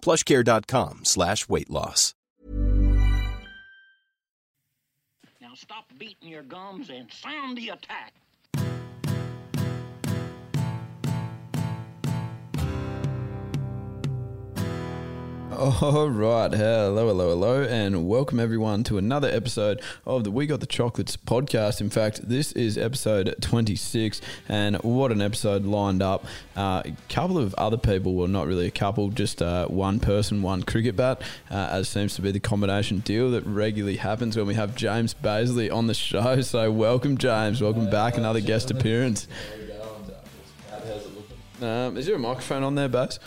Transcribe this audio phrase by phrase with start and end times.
[0.00, 2.14] plushcare.com slash weight loss.
[5.40, 8.12] Now stop beating your gums and sound the attack.
[15.58, 20.60] All right, hello, hello, hello, and welcome everyone to another episode of the We Got
[20.60, 21.80] the Chocolates podcast.
[21.80, 26.24] In fact, this is episode 26, and what an episode lined up.
[26.56, 30.42] Uh, a couple of other people, well, not really a couple, just uh, one person,
[30.42, 34.46] one cricket bat, uh, as seems to be the combination deal that regularly happens when
[34.46, 36.40] we have James Bazley on the show.
[36.48, 37.60] So, welcome, James.
[37.60, 39.26] Welcome back, another guest appearance.
[41.60, 43.18] Um, is there a microphone on there, Baz?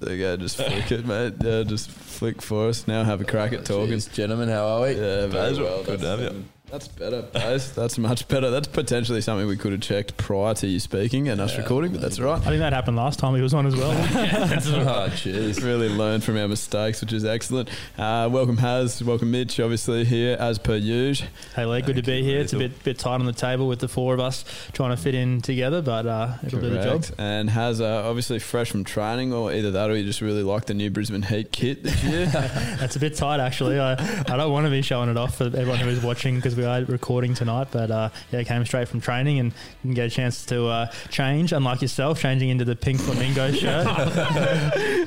[0.00, 1.34] There you go, just flick it, mate.
[1.42, 2.88] Yeah, just flick for us.
[2.88, 3.88] Now have a crack at oh, talking.
[3.88, 4.48] Cheers, gentlemen.
[4.48, 4.94] How are we?
[4.94, 5.84] Yeah, Baz, well.
[5.84, 6.44] Good to have you.
[6.70, 7.72] That's better, Baz.
[7.72, 8.48] That's much better.
[8.48, 12.00] That's potentially something we could have checked prior to you speaking and us recording, but
[12.00, 12.40] that's all right.
[12.40, 13.90] I think that happened last time he was on as well.
[14.88, 15.60] oh, cheers.
[15.60, 17.68] Really learned from our mistakes, which is excellent.
[17.98, 19.02] Uh, welcome, Haz.
[19.02, 19.58] Welcome, Mitch.
[19.58, 21.28] Obviously here as per usual.
[21.56, 22.38] hey Lee, good to be here.
[22.40, 24.96] It's a bit bit tight on the table with the four of us trying to
[24.96, 27.02] fit in together, but uh, it'll do the job.
[27.02, 27.12] Correct.
[27.18, 30.66] And Haz, uh, obviously fresh from training, or either that or you just really like
[30.66, 32.26] the new Brisbane Heat kit this year.
[32.32, 33.80] That's a bit tight actually.
[33.80, 36.59] I, I don't want to be showing it off for everyone who is watching because
[36.60, 40.10] we are recording tonight, but uh, yeah, came straight from training and didn't get a
[40.10, 43.86] chance to uh, change, unlike yourself, changing into the pink flamingo shirt.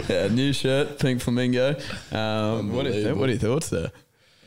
[0.10, 1.76] yeah, new shirt, pink flamingo.
[2.12, 3.20] Um, what, are, Unbelievable.
[3.20, 3.92] what are your thoughts there?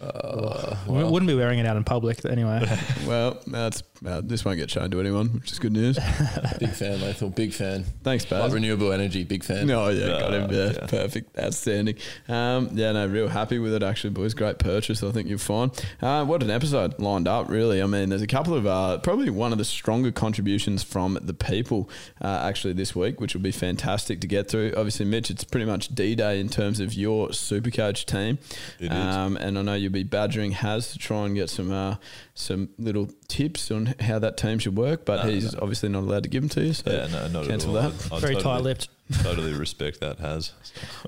[0.00, 2.66] We Wouldn't be wearing it out in public anyway.
[3.06, 5.96] Well, that's uh, this won't get shown to anyone, which is good news.
[6.58, 7.30] Big fan, Lethal.
[7.30, 7.84] Big fan.
[8.02, 8.52] Thanks, Like Baz.
[8.52, 9.22] renewable energy.
[9.22, 9.70] Big fan.
[9.70, 10.50] Oh yeah, got him.
[10.52, 11.94] Yeah, perfect, outstanding.
[12.28, 14.34] Um, yeah, no, real happy with it actually, boys.
[14.34, 15.04] Great purchase.
[15.04, 15.70] I think you're fine.
[16.02, 17.80] Uh, what an episode lined up, really.
[17.80, 21.34] I mean, there's a couple of uh, probably one of the stronger contributions from the
[21.34, 21.88] people
[22.20, 24.74] uh, actually this week, which will be fantastic to get through.
[24.76, 28.38] Obviously, Mitch, it's pretty much D-Day in terms of your Supercoach team,
[28.80, 28.90] It is.
[28.92, 31.96] um, and I know you'll be badgering Has to try and get some uh,
[32.34, 35.60] some little tips on how that team should work, but No, he's no.
[35.62, 36.72] obviously not allowed to give them to you.
[36.72, 37.90] So Yeah, no, not cancel at all.
[37.90, 38.12] that.
[38.12, 38.88] I- I Very totally- tight-lipped.
[39.22, 40.18] Totally respect that.
[40.18, 40.52] Has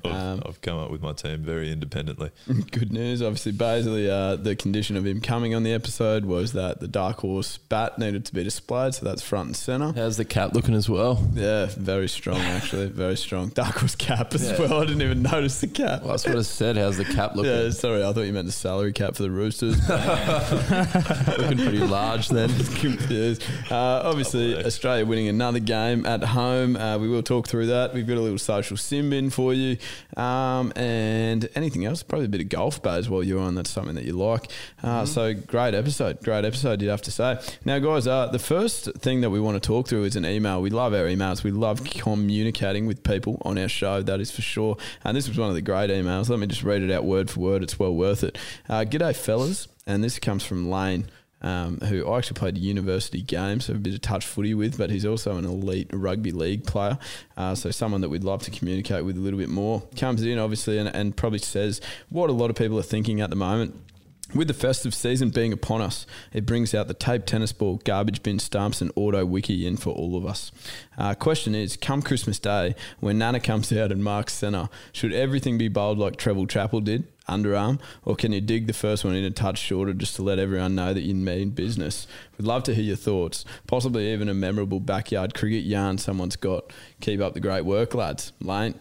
[0.04, 2.30] I've, Um, I've come up with my team very independently.
[2.70, 3.22] Good news.
[3.22, 7.18] Obviously, basically, uh, the condition of him coming on the episode was that the Dark
[7.18, 9.92] Horse bat needed to be displayed, so that's front and center.
[9.96, 11.28] How's the cap looking as well?
[11.34, 12.86] Yeah, very strong, actually.
[12.86, 13.48] Very strong.
[13.48, 14.58] Dark Horse cap as Yeah.
[14.60, 14.74] well.
[14.80, 16.02] I didn't even notice the cap.
[16.02, 16.76] Well, that's what I said.
[16.76, 17.50] How's the cap looking?
[17.50, 19.76] Yeah, sorry, I thought you meant the salary cap for the Roosters.
[19.88, 22.48] looking pretty large then.
[22.76, 23.42] Confused.
[23.70, 26.76] Uh, obviously, Australia winning another game at home.
[26.76, 27.87] Uh, we will talk through that.
[27.94, 29.76] We've got a little social sin bin for you.
[30.16, 32.02] Um, and anything else?
[32.02, 33.54] Probably a bit of golf baz while you're on.
[33.54, 34.50] That's something that you like.
[34.82, 36.22] Uh, So, great episode.
[36.22, 37.38] Great episode, you'd have to say.
[37.64, 40.60] Now, guys, uh, the first thing that we want to talk through is an email.
[40.60, 41.42] We love our emails.
[41.42, 44.76] We love communicating with people on our show, that is for sure.
[45.04, 46.28] And this was one of the great emails.
[46.28, 47.62] Let me just read it out word for word.
[47.62, 48.36] It's well worth it.
[48.68, 49.68] Uh, G'day, fellas.
[49.86, 51.06] And this comes from Lane
[51.42, 54.90] um, who I actually played university games, so a bit of touch footy with, but
[54.90, 56.98] he's also an elite rugby league player.
[57.36, 59.82] Uh, so someone that we'd love to communicate with a little bit more.
[59.96, 63.30] Comes in, obviously, and, and probably says what a lot of people are thinking at
[63.30, 63.74] the moment.
[64.34, 66.04] With the festive season being upon us,
[66.34, 69.94] it brings out the tape tennis ball, garbage bin stumps, and auto wiki in for
[69.94, 70.52] all of us.
[70.98, 75.56] Uh, question is, come Christmas Day, when Nana comes out and marks centre, should everything
[75.56, 79.24] be bowled like Trevor Chappell did, underarm, or can you dig the first one in
[79.24, 82.06] a touch shorter just to let everyone know that you mean business?
[82.36, 86.72] We'd love to hear your thoughts, possibly even a memorable backyard cricket yarn someone's got.
[87.00, 88.32] Keep up the great work, lads.
[88.40, 88.80] Lane.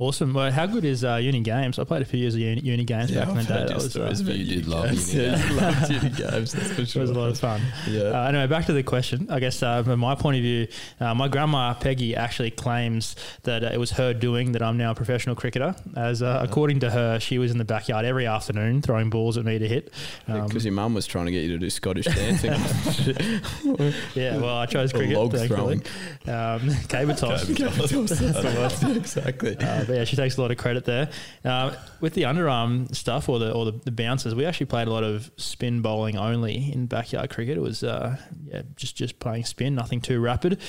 [0.00, 0.32] Awesome.
[0.32, 1.78] Well, how good is uh, uni games?
[1.78, 3.66] I played a few years of uni, uni games Yeah, back in the day.
[3.66, 5.14] That was, uh, stories You did love uni games.
[5.14, 6.52] you loved uni games.
[6.52, 7.60] That's for It was a lot of fun.
[7.86, 8.04] Yeah.
[8.04, 9.26] Uh, anyway, back to the question.
[9.30, 10.68] I guess uh, from my point of view,
[11.00, 14.92] uh, my grandma Peggy actually claims that uh, it was her doing that I'm now
[14.92, 15.76] a professional cricketer.
[15.94, 19.44] As uh, according to her, she was in the backyard every afternoon throwing balls at
[19.44, 19.92] me to hit.
[20.28, 22.52] Um, Because your mum was trying to get you to do Scottish dancing.
[24.14, 25.14] yeah, well, I chose cricket.
[25.14, 25.82] log thankfully.
[26.26, 27.46] Um, toss.
[27.46, 28.96] That's the one.
[28.96, 29.56] exactly.
[29.90, 31.10] Uh, but yeah, she takes a lot of credit there.
[31.44, 34.92] Uh, with the underarm stuff or the or the, the bounces, we actually played a
[34.92, 37.56] lot of spin bowling only in backyard cricket.
[37.56, 38.16] It was uh,
[38.46, 40.60] yeah, just just playing spin, nothing too rapid.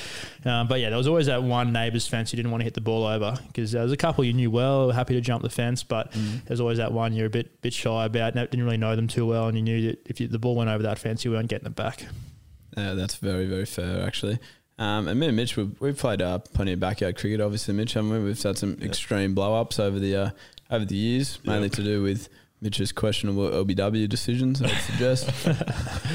[0.45, 2.73] Um, but yeah, there was always that one neighbour's fence you didn't want to hit
[2.73, 5.49] the ball over because there was a couple you knew well, happy to jump the
[5.49, 6.11] fence, but
[6.45, 9.25] there's always that one you're a bit bit shy about, didn't really know them too
[9.25, 11.49] well, and you knew that if you, the ball went over that fence, you weren't
[11.49, 12.05] getting it back.
[12.77, 14.39] Yeah, that's very, very fair, actually.
[14.81, 17.93] Um, and me and Mitch, we've, we've played uh, plenty of backyard cricket, obviously, Mitch,
[17.93, 18.19] haven't we?
[18.19, 20.29] We've had some extreme blow ups over the uh,
[20.71, 22.29] over the years, mainly to do with
[22.61, 25.27] Mitch's questionable LBW decisions, I'd suggest.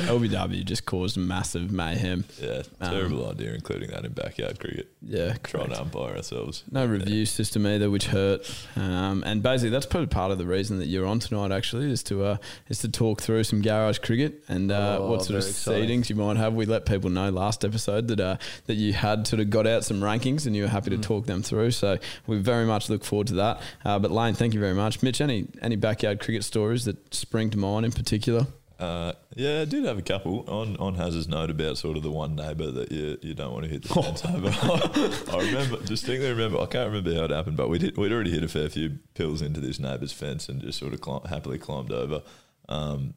[0.06, 2.24] LBW just caused massive mayhem.
[2.40, 4.88] Yeah, Um, terrible idea, including that in backyard cricket.
[5.02, 5.74] Yeah, Trying correct.
[5.74, 6.64] to umpire ourselves.
[6.70, 8.48] No review system either, which hurt.
[8.76, 11.50] Um, and basically, that's probably part of the reason that you're on tonight.
[11.52, 12.36] Actually, is to uh,
[12.68, 16.02] is to talk through some garage cricket and uh, Oh, what sort of exciting.
[16.02, 16.54] seedings you might have.
[16.54, 19.84] We let people know last episode that uh, that you had sort of got out
[19.84, 21.02] some rankings and you were happy Mm.
[21.02, 21.72] to talk them through.
[21.72, 21.98] So
[22.28, 23.60] we very much look forward to that.
[23.84, 25.02] Uh, but Lane, thank you very much.
[25.02, 28.46] Mitch, any any backyard cricket stories that spring to mind in particular?
[28.78, 32.10] Uh, yeah, I did have a couple on on Haz's note about sort of the
[32.10, 34.48] one neighbour that you you don't want to hit the fence over.
[35.36, 36.58] I remember distinctly remember.
[36.58, 38.98] I can't remember how it happened, but we did we'd already hit a fair few
[39.14, 42.22] pills into this neighbour's fence and just sort of clim- happily climbed over
[42.68, 43.14] um,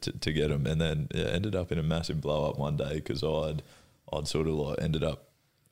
[0.00, 2.78] to, to get them, and then yeah, ended up in a massive blow up one
[2.78, 3.62] day because I'd
[4.10, 5.28] I'd sort of like ended up.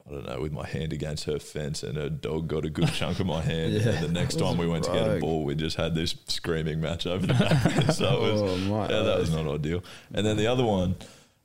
[0.08, 2.88] I don't know, with my hand against her fence, and her dog got a good
[2.92, 3.72] chunk of my hand.
[3.74, 3.90] Yeah.
[3.90, 6.80] And the next time we went to get a ball, we just had this screaming
[6.80, 7.92] match over the back.
[7.92, 9.82] so it was, Oh, yeah, that was not ideal.
[10.12, 10.96] And then the other one,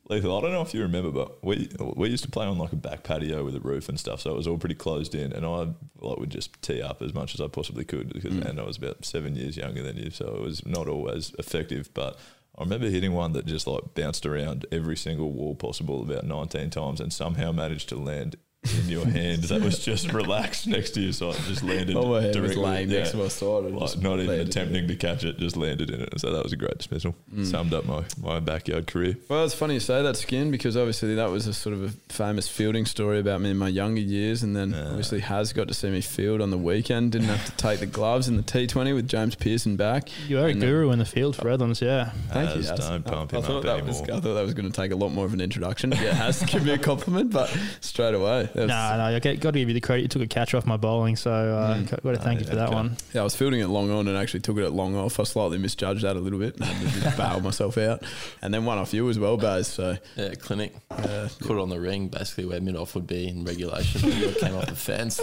[0.09, 2.71] Lethal, I don't know if you remember, but we we used to play on like
[2.71, 5.33] a back patio with a roof and stuff, so it was all pretty closed in.
[5.33, 5.67] And I
[5.99, 8.45] like would just tee up as much as I possibly could, because Mm.
[8.49, 11.89] and I was about seven years younger than you, so it was not always effective.
[11.93, 12.17] But
[12.57, 16.69] I remember hitting one that just like bounced around every single wall possible about 19
[16.69, 18.37] times, and somehow managed to land.
[18.83, 22.09] In your hand, that was just relaxed next to you, so it just landed Oh,
[22.09, 22.55] my hand was directly.
[22.63, 25.23] laying next to my side and Like, just not even landed in attempting to catch
[25.23, 26.19] it, just landed in it.
[26.19, 27.15] So that was a great dismissal.
[27.33, 27.45] Mm.
[27.45, 29.15] Summed up my, my backyard career.
[29.29, 31.89] Well, it's funny you say that, Skin, because obviously that was a sort of a
[32.13, 34.43] famous fielding story about me in my younger years.
[34.43, 37.11] And then obviously Has got to see me field on the weekend.
[37.13, 40.09] Didn't have to take the gloves in the T20 with James Pearson back.
[40.27, 42.11] You are a And then- guru in the field for Redlands, yeah.
[42.31, 42.61] Thank you.
[42.61, 42.79] Has, Has.
[42.79, 44.17] don't pump I, him thought up that was, anymore.
[44.17, 45.91] I thought that was going to take a lot more of an introduction.
[45.91, 48.49] Yeah, Has to give me a compliment, but straight away.
[48.57, 50.01] That was- No, no, I got to give you the credit.
[50.01, 52.67] You took a catch off my bowling, so uh, got to thank you for that
[52.67, 52.75] okay.
[52.75, 52.97] one.
[53.13, 55.19] Yeah, I was fielding it long on and actually took it at long off.
[55.19, 58.03] I slightly misjudged that a little bit and just bailed myself out.
[58.41, 59.67] And then one off you as well, Baz.
[59.67, 60.73] So Yeah, clinic.
[60.89, 64.11] Put it on the ring, basically where mid off would be in regulation.
[64.11, 65.21] You came off the fence.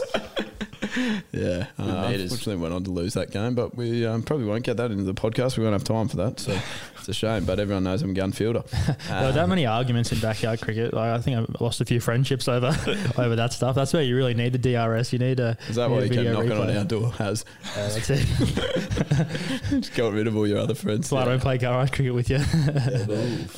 [1.32, 4.76] Yeah, uh, unfortunately went on to lose that game, but we um, probably won't get
[4.76, 5.56] that into the podcast.
[5.56, 6.56] We won't have time for that, so
[6.98, 7.44] it's a shame.
[7.44, 8.62] But everyone knows I'm a gun fielder.
[9.08, 10.94] there were that many arguments in backyard cricket.
[10.94, 12.68] Like, I think I lost a few friendships over
[13.18, 13.74] over that stuff.
[13.74, 15.12] That's where you really need the DRS.
[15.12, 15.56] You need a.
[15.68, 17.10] Is that why you video knocking on our door?
[17.12, 17.44] Has
[17.76, 18.26] Uh, that's it.
[19.80, 21.08] just got rid of all your other friends.
[21.08, 22.38] So I don't play garage cricket with you.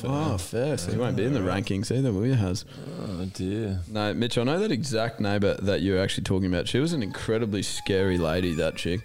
[0.04, 0.78] Oh, fair.
[0.78, 2.34] So you won't be in the rankings either, will you?
[2.34, 2.64] Has
[3.00, 3.80] Oh dear.
[3.88, 4.38] no, Mitch.
[4.38, 6.68] I know that exact neighbour that you're actually talking about.
[6.68, 8.54] She was an incredibly scary lady.
[8.54, 9.00] That chick.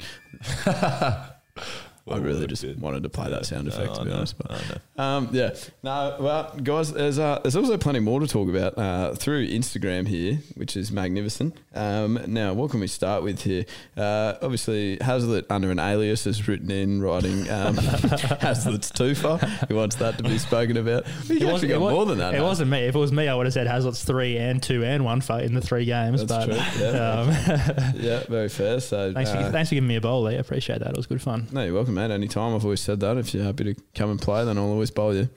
[2.10, 2.80] I really just bit.
[2.80, 4.36] wanted to play that sound No, effect, to be know, honest.
[4.38, 5.54] But Um, yeah.
[5.84, 10.08] No, well, guys, there's, uh, there's also plenty more to talk about uh, through Instagram
[10.08, 11.58] here, which is magnificent.
[11.74, 13.66] Um, now, what can we start with here?
[13.96, 19.68] Uh, obviously, Heazlett under an alias is written in writing um, Heazlett's Tufa.
[19.68, 21.08] He wants that to be spoken about.
[21.28, 22.34] He It actually got it wa- more than that.
[22.36, 22.80] It wasn't me.
[22.86, 25.40] If it was me, I would have said Heazlett's three and two and one for
[25.40, 26.26] in the three games.
[26.26, 27.22] That's but true, yeah.
[27.22, 28.80] um, Yeah, very fair.
[28.80, 30.36] So, thanks, for, uh, thanks for giving me a bowl, Lee.
[30.36, 30.90] I appreciate that.
[30.92, 31.48] It was good fun.
[31.52, 32.12] no, you're welcome, mate.
[32.12, 32.56] Anytime.
[32.56, 33.18] I've always said that.
[33.18, 35.30] If you're happy to come and play, then I'll always bowl you.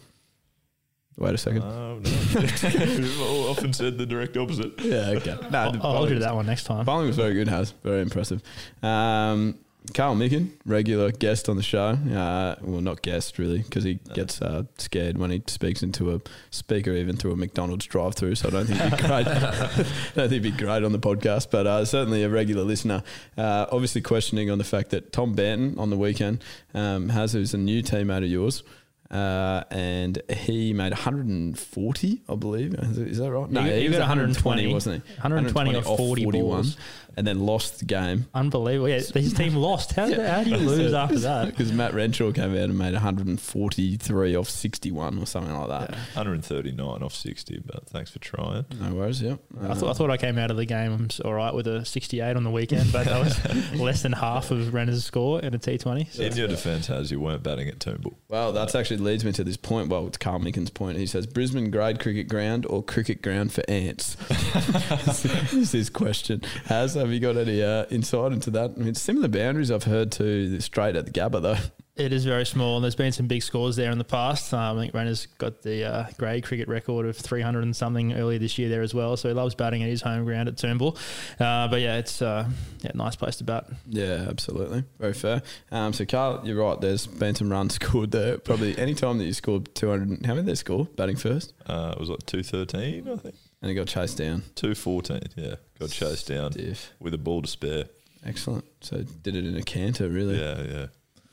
[1.17, 1.63] Wait a second.
[1.63, 2.11] Oh, no.
[2.41, 4.73] We've often said the direct opposite.
[4.81, 5.37] yeah, okay.
[5.51, 6.85] No, I'll, the I'll hold you to bowling- that one next time.
[6.85, 7.71] Bowling was very good, Has.
[7.85, 8.43] Very impressive.
[8.83, 9.59] Um,
[9.93, 11.88] Carl Micken, regular guest on the show.
[11.88, 16.21] Uh, well, not guest, really, because he gets uh, scared when he speaks into a
[16.50, 18.35] speaker, even through a McDonald's drive through.
[18.37, 19.26] So I don't think he'd be great.
[19.29, 23.03] I don't think he'd be great on the podcast, but uh, certainly a regular listener.
[23.37, 27.53] Uh, obviously, questioning on the fact that Tom Banton on the weekend um, has, who's
[27.53, 28.62] a new teammate of yours,
[29.11, 32.75] uh, and he made 140, I believe.
[32.75, 33.50] Is that right?
[33.50, 35.12] No, He got- he, he was got 120, 120, wasn't he?
[35.14, 36.76] 120 off 40 balls.
[37.16, 38.26] And then lost the game.
[38.35, 38.88] Unbelievable.
[38.88, 39.92] Yeah, his team lost.
[39.92, 41.47] How, how do you lose after that?
[41.47, 45.90] Because Matt Renshaw came out and made 143 off 61 or something like that.
[45.90, 48.64] 139 off 60, but thanks for trying.
[48.80, 49.37] No worries, yeah.
[49.62, 52.37] I, thought, I thought I came out of the game all right with a 68
[52.37, 56.12] on the weekend, but that was less than half of Renner's score in a T20.
[56.12, 58.14] So In your defence, has you weren't batting at Toombul.
[58.28, 59.88] Well, that's actually leads me to this point.
[59.88, 60.99] Well, it's Carl Mickens' point.
[60.99, 64.16] He says Brisbane grade cricket ground or cricket ground for ants.
[65.52, 66.42] is his question.
[66.66, 68.73] Has have you got any uh, insight into that?
[68.77, 71.57] I mean, similar boundaries I've heard to the straight at the Gabba though.
[71.97, 74.53] It is very small, and there's been some big scores there in the past.
[74.53, 78.41] Um, I think Renner's got the uh, grade cricket record of 300 and something earlier
[78.41, 79.17] this year there as well.
[79.17, 80.97] So he loves batting at his home ground at Toombul.
[81.39, 82.49] Uh, but yeah, it's uh,
[82.81, 83.69] yeah, nice place to bat.
[83.89, 84.83] Yeah, absolutely.
[84.99, 85.43] Very fair.
[85.71, 86.81] Um, so, Carl, you're right.
[86.81, 88.39] There's been some runs scored there.
[88.39, 91.53] Probably any time that you scored 200, how many did they score batting first?
[91.65, 93.37] Uh, it was like 213, I think.
[93.63, 94.43] And it got chased down.
[94.57, 95.55] 214, yeah.
[95.85, 96.93] Got chased down Stiff.
[97.00, 97.85] with a ball to spare.
[98.25, 98.64] Excellent.
[98.81, 100.38] So, did it in a canter, really.
[100.41, 100.87] Yeah, yeah.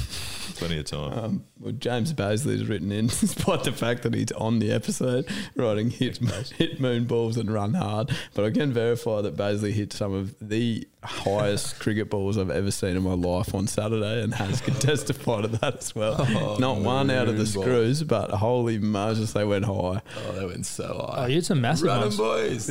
[0.54, 1.12] Plenty of time.
[1.18, 5.26] Um, well, James Bazley has written in, despite the fact that he's on the episode,
[5.56, 6.18] writing hit,
[6.58, 8.10] hit moon balls and run hard.
[8.34, 12.70] But I can verify that Bazley hit some of the highest cricket balls I've ever
[12.70, 16.16] seen in my life on Saturday, and has can testify to that as well.
[16.18, 17.62] Oh, Not one out of the moon ball.
[17.62, 20.02] screws, but holy Moses, they went high.
[20.28, 21.28] Oh, they went so Oh, high.
[21.28, 22.16] you had some massive Run 'em, ones.
[22.18, 22.66] boys.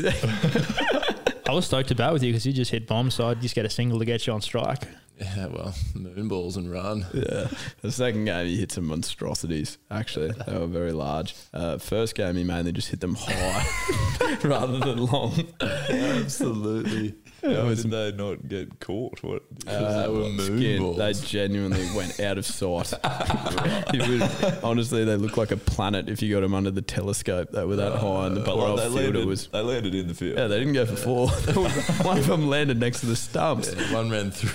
[1.50, 3.56] I was stoked to bat with you because you just hit bombs, so I'd just
[3.56, 4.84] get a single to get you on strike.
[5.20, 7.06] Yeah, well, moonballs and run.
[7.14, 7.50] Yeah.
[7.82, 10.32] The second game, he hit some monstrosities, actually.
[10.48, 11.36] They were very large.
[11.54, 13.66] Uh, first game, he mainly just hit them high
[14.44, 15.34] rather than long.
[15.60, 17.16] Absolutely.
[17.42, 19.22] How was- did they not get caught?
[19.24, 19.44] What?
[19.66, 20.98] Uh, they were moon skin, balls.
[20.98, 22.94] They genuinely went out of sight.
[23.92, 27.52] It was- honestly, they look like a planet if you got them under the telescope.
[27.52, 29.48] They were that high, and the Well, Butler they, fielder landed, was.
[29.48, 30.38] they landed in the field.
[30.38, 31.28] Yeah, they didn't go for four.
[32.06, 33.74] One of them landed next to the stumps.
[33.74, 34.50] Yeah, one ran through.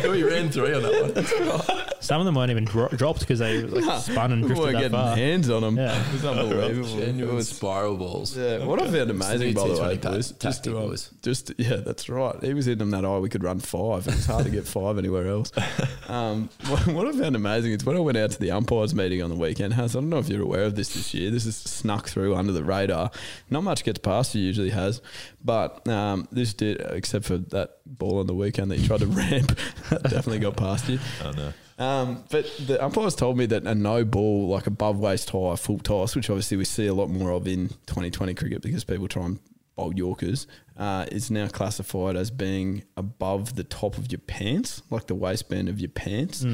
[0.04, 1.86] yeah, we ran three on that one.
[2.00, 4.72] Some of them weren't even dro- dropped because they like, spun and We drifted weren't
[4.74, 5.16] that getting far.
[5.16, 5.76] hands on them.
[5.76, 6.00] Yeah.
[6.08, 6.98] It was unbelievable.
[6.98, 8.36] It Genuine was spiral balls.
[8.36, 11.76] Yeah, what I found amazing, by the way, T20 just tactic, to, um, just yeah,
[11.76, 12.42] that's right.
[12.42, 13.18] He was hitting them that high.
[13.18, 14.08] We could run five.
[14.08, 15.52] It was hard to get five anywhere else.
[16.08, 19.22] Um, what, what I found amazing is when I went out to the umpires meeting
[19.22, 19.74] on the weekend.
[19.74, 21.30] Has I don't know if you're aware of this this year.
[21.30, 23.12] This is snuck through under the radar.
[23.48, 25.00] Not much gets past you usually has,
[25.44, 29.06] but um, this did, except for that ball on the weekend that you tried to
[29.06, 29.56] ramp.
[29.90, 30.98] That definitely got past you.
[31.24, 31.52] Oh, no.
[31.84, 35.78] Um, but the umpires told me that a no ball, like above waist high, full
[35.78, 39.24] toss, which obviously we see a lot more of in 2020 cricket because people try
[39.24, 39.38] and
[39.76, 45.06] bowl Yorkers, uh, is now classified as being above the top of your pants, like
[45.06, 46.44] the waistband of your pants.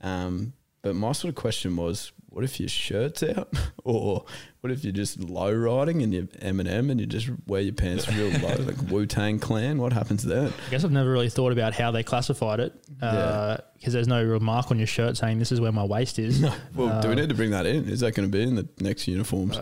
[0.00, 3.52] Um, but my sort of question was, what if your shirt's out,
[3.84, 4.24] or
[4.60, 8.08] what if you're just low riding and you're Eminem and you just wear your pants
[8.08, 9.78] real low, like Wu Tang Clan?
[9.78, 10.52] What happens then?
[10.66, 14.40] I guess I've never really thought about how they classified it because there's no real
[14.40, 16.44] mark on your shirt saying this is where my waist is.
[16.74, 17.88] Well, do we need to bring that in?
[17.88, 19.58] Is that going to be in the next uniforms?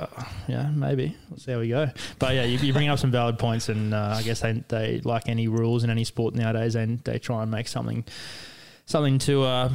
[0.47, 1.17] Yeah, maybe.
[1.31, 1.91] We'll see how we go.
[2.19, 5.01] But yeah, you, you bring up some valid points, and uh, I guess they, they
[5.05, 8.05] like any rules in any sport nowadays, and they try and make something
[8.87, 9.71] something to uh,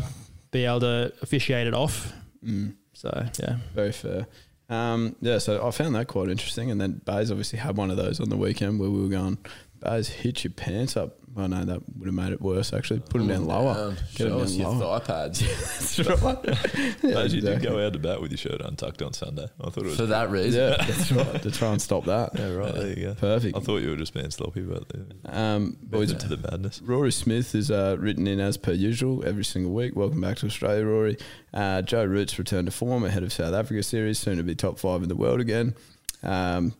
[0.51, 2.13] be able to officiate it off.
[2.45, 2.75] Mm.
[3.03, 4.27] So yeah, Very fair.
[4.69, 6.71] Um, yeah, so I found that quite interesting.
[6.71, 9.37] And then Bays obviously had one of those on the weekend where we were going,
[9.83, 11.17] Bays, hit your pants up.
[11.35, 12.99] Oh, no, that would have made it worse, actually.
[12.99, 13.71] Put them down lower.
[13.71, 14.99] Um, Get 'em show down us your lower.
[14.99, 15.39] thigh pads.
[15.97, 16.37] That's right.
[17.03, 17.67] yeah, Mate, you did exactly.
[17.69, 19.47] go out to bat with your shirt untucked on Sunday.
[19.59, 20.61] I thought it was For that reason.
[20.61, 21.41] Yeah, that's right.
[21.41, 22.37] To try and stop that.
[22.37, 22.75] Yeah, right.
[22.75, 23.13] There you go.
[23.15, 23.57] Perfect.
[23.57, 24.83] I thought you were just being sloppy, but
[25.25, 26.79] Um, boys, method to the madness.
[26.83, 29.95] Rory Smith is uh, written in as per usual every single week.
[29.95, 31.17] Welcome back to Australia, Rory.
[31.51, 34.77] Uh, Joe Root's returned to form ahead of South Africa series, soon to be top
[34.77, 35.73] five in the world again.
[36.21, 36.75] Um,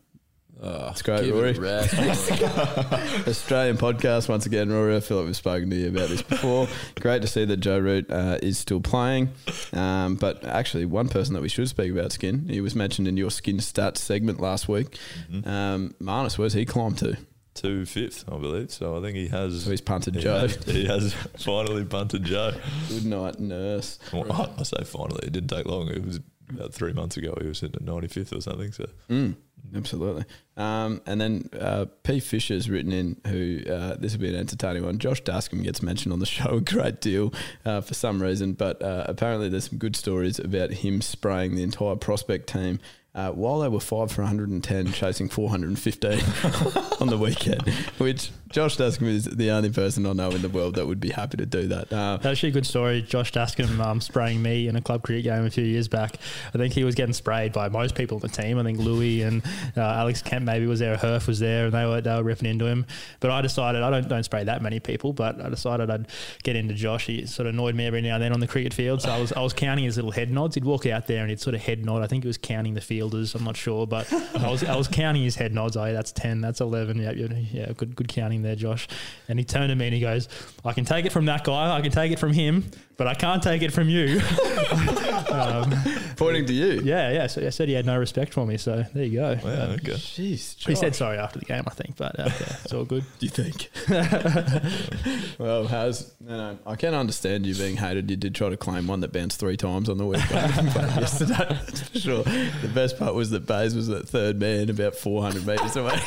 [0.62, 1.50] Oh, It's great, Rory.
[1.52, 1.94] It rest.
[3.28, 4.96] Australian podcast once again, Rory.
[4.96, 6.68] I feel like we've spoken to you about this before.
[7.02, 9.30] Great to see that Joe Root uh, is still playing.
[9.74, 13.18] Um, but actually, one person that we should speak about, Skin, he was mentioned in
[13.18, 14.98] your Skin Stats segment last week.
[15.44, 17.18] Um, Marnus, where's he climbed to?
[17.56, 18.72] To fifth, I believe.
[18.72, 19.64] So I think he has.
[19.66, 20.40] So he's punted he Joe.
[20.40, 22.52] Has, he has finally punted Joe.
[22.88, 24.00] Good night, nurse.
[24.14, 25.28] Well, I, I say finally.
[25.28, 25.90] It didn't take long.
[25.90, 26.20] It was
[26.50, 27.38] about three months ago.
[27.42, 28.72] He was sitting at 95th or something.
[28.72, 29.36] So Mm,
[29.76, 30.26] absolutely.
[30.56, 32.20] Um, and then uh, P.
[32.20, 35.00] Fisher's written in, who uh, this will be an entertaining one.
[35.00, 37.34] Josh Dascombe gets mentioned on the show a great deal
[37.66, 41.64] uh, for some reason, but uh, apparently there's some good stories about him spraying the
[41.64, 42.80] entire prospect team
[43.16, 46.12] uh, while they were five for 110, chasing 415
[47.00, 47.68] on the weekend,
[48.00, 51.10] which Josh Dascombe is the only person I know in the world that would be
[51.10, 51.92] happy to do that.
[51.92, 53.02] Uh, Actually, a good story.
[53.02, 56.18] Josh Dascombe um, spraying me in a club cricket game a few years back.
[56.54, 58.60] I think he was getting sprayed by most people on the team.
[58.60, 59.42] I think Louis and
[59.76, 62.48] uh, Alex Kemp maybe was there, Herf was there, and they were they were ripping
[62.48, 62.86] into him.
[63.22, 66.08] But I decided I don't don't spray that many people, but I decided I'd
[66.44, 67.08] get into Josh.
[67.08, 69.20] He sort of annoyed me every now and then on the cricket field, so I
[69.20, 70.54] was I was counting his little head nods.
[70.54, 72.04] He'd walk out there and he'd sort of head nod.
[72.04, 73.34] I think he was counting the fielders.
[73.34, 75.76] I'm not sure, but I was I was counting his head nods.
[75.76, 76.98] Oh, that's ten, that's eleven.
[77.02, 78.88] Yeah, yeah, good good counting there, Josh.
[79.28, 80.28] And he turned to me and he goes,
[80.64, 81.76] "I can take it from that guy.
[81.76, 84.20] I can take it from him, but I can't take it from you."
[85.32, 85.74] um,
[86.16, 86.82] Pointing to you.
[86.84, 87.28] yeah, yeah.
[87.28, 88.58] So I said he had no respect for me.
[88.58, 89.40] So there you go.
[89.44, 89.94] Wow, okay.
[89.94, 93.04] Jeez, He said sorry after the game, I think, but uh, yeah, it's all good.
[93.20, 93.70] Do you think?
[95.40, 96.58] well, has no, no.
[96.66, 98.10] I can understand you being hated.
[98.10, 101.34] You did try to claim one that bounced three times on the weekend yesterday.
[101.50, 102.24] That's for sure.
[102.24, 106.00] The best part was that Bays was that third man about 400 metres away.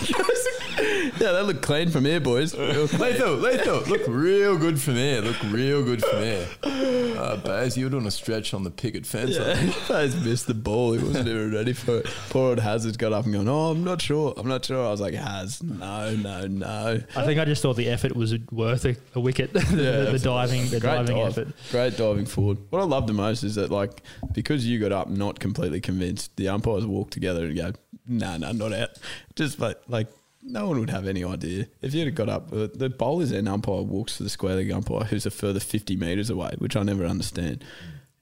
[1.18, 2.56] yeah, that looked clean from here, boys.
[2.56, 3.00] Real clean.
[3.12, 3.80] Lethal, lethal.
[3.82, 5.20] Look real good from here.
[5.20, 6.46] Look real good from here.
[7.16, 9.38] Uh, Baz, you were doing a stretch on the picket fence.
[9.38, 9.74] I think.
[9.74, 10.92] Yeah, Bays missed the ball.
[10.92, 12.06] He wasn't even ready for it.
[12.28, 14.34] Poor old Hazard got up and gone, "Oh, I'm not sure.
[14.36, 17.74] I'm not sure." I was like, "Haz, no, no, no." I think I just thought
[17.76, 19.52] the effort was worth a, a wicket.
[19.54, 21.38] the, the, the diving, the Great diving dive.
[21.38, 21.48] effort.
[21.70, 22.58] Great diving forward.
[22.70, 24.02] What I love the most is that, like,
[24.32, 27.72] because you got up not completely convinced, the umpires walk together and go,
[28.06, 28.90] "No, no, not out."
[29.34, 30.08] Just like, like
[30.46, 32.52] no one would have any idea if you'd have got up.
[32.52, 35.96] Uh, the bowler's end umpire walks to the square leg umpire, who's a further fifty
[35.96, 37.64] meters away, which I never understand.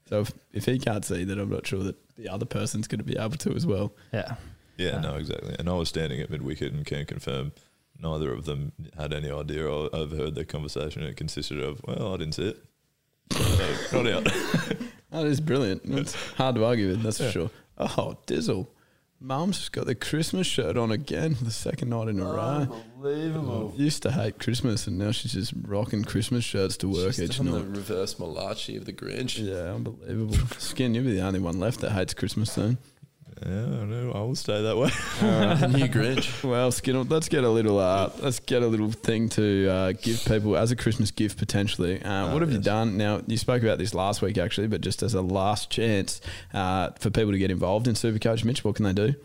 [0.09, 2.99] So if, if he can't see that, I'm not sure that the other person's going
[2.99, 3.93] to be able to as well.
[4.13, 4.35] Yeah.
[4.77, 5.55] Yeah, no, exactly.
[5.57, 7.53] And I was standing at mid wicket and can confirm
[7.99, 9.65] neither of them had any idea.
[9.67, 11.03] I overheard their conversation.
[11.03, 12.63] It consisted of, well, I didn't see it.
[13.31, 14.33] So, not out.
[15.11, 15.83] That is brilliant.
[15.85, 17.49] It's hard to argue with, that's for sure.
[17.77, 18.67] Oh, Dizzle.
[19.19, 22.67] Mum's got the Christmas shirt on again for the second night in a row.
[22.95, 23.73] Unbelievable.
[23.75, 27.37] Used to hate Christmas and now she's just rocking Christmas shirts to work She's each
[27.37, 27.67] done the night.
[27.77, 29.39] reverse Malachi of the Grinch.
[29.43, 30.35] Yeah, unbelievable.
[30.57, 32.77] Skin, you'll be the only one left that hates Christmas soon.
[33.45, 34.11] Yeah, I know.
[34.13, 34.89] I will stay that way.
[35.77, 36.43] New Grinch.
[36.49, 40.23] Well, Skin, let's get a little uh, let's get a little thing to uh, give
[40.25, 42.01] people as a Christmas gift potentially.
[42.01, 42.97] Uh, what have you done?
[42.97, 46.21] Now you spoke about this last week actually, but just as a last chance
[46.53, 49.15] uh, for people to get involved in Supercoach, Mitch, what can they do?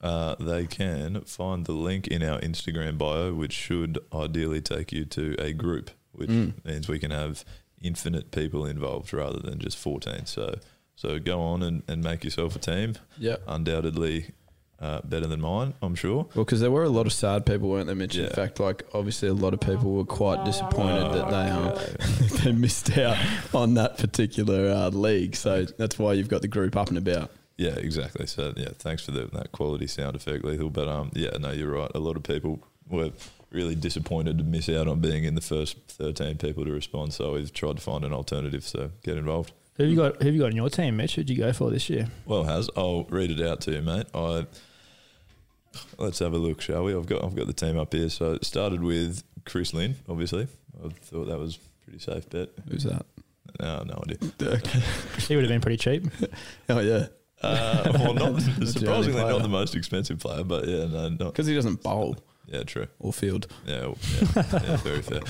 [0.00, 5.04] Uh, they can find the link in our Instagram bio, which should ideally take you
[5.04, 6.30] to a group, which
[6.64, 7.44] means we can have
[7.82, 10.24] infinite people involved rather than just 14.
[10.26, 10.58] So,
[11.00, 12.94] so go on and, and make yourself a team.
[13.16, 13.36] Yeah.
[13.46, 14.32] Undoubtedly
[14.78, 16.28] uh, better than mine, I'm sure.
[16.34, 18.18] Well, because there were a lot of sad people, weren't there, Mitch?
[18.18, 22.52] In fact, like obviously a lot of people were quite disappointed that they um, they
[22.52, 23.16] missed out
[23.54, 25.36] on that particular uh, league.
[25.36, 27.30] So that's why you've got the group up and about.
[27.56, 28.26] Yeah, exactly.
[28.26, 30.68] So yeah, thanks for the, that quality sound effect, lethal.
[30.68, 31.90] But um, yeah, no, you're right.
[31.94, 33.12] A lot of people were
[33.50, 37.14] really disappointed to miss out on being in the first 13 people to respond.
[37.14, 38.64] So we've tried to find an alternative.
[38.64, 39.54] So get involved.
[39.80, 40.16] Who have you got?
[40.20, 41.14] Who have you got in your team, Mitch?
[41.14, 42.06] Who'd you go for this year?
[42.26, 44.04] Well, has I'll read it out to you, mate.
[44.14, 44.44] I
[45.96, 46.94] let's have a look, shall we?
[46.94, 48.10] I've got I've got the team up here.
[48.10, 50.48] So it started with Chris Lynn, obviously.
[50.84, 52.50] I thought that was a pretty safe bet.
[52.68, 53.06] Who's that?
[53.58, 54.60] No, no idea.
[55.26, 56.04] He would have been pretty cheap.
[56.68, 57.06] Oh yeah,
[57.40, 61.54] Uh, well, not surprisingly not the most expensive player, but yeah, no, not because he
[61.54, 62.86] doesn't bowl yeah, true.
[62.98, 63.46] or field.
[63.66, 65.20] Yeah, well, yeah, yeah very fair.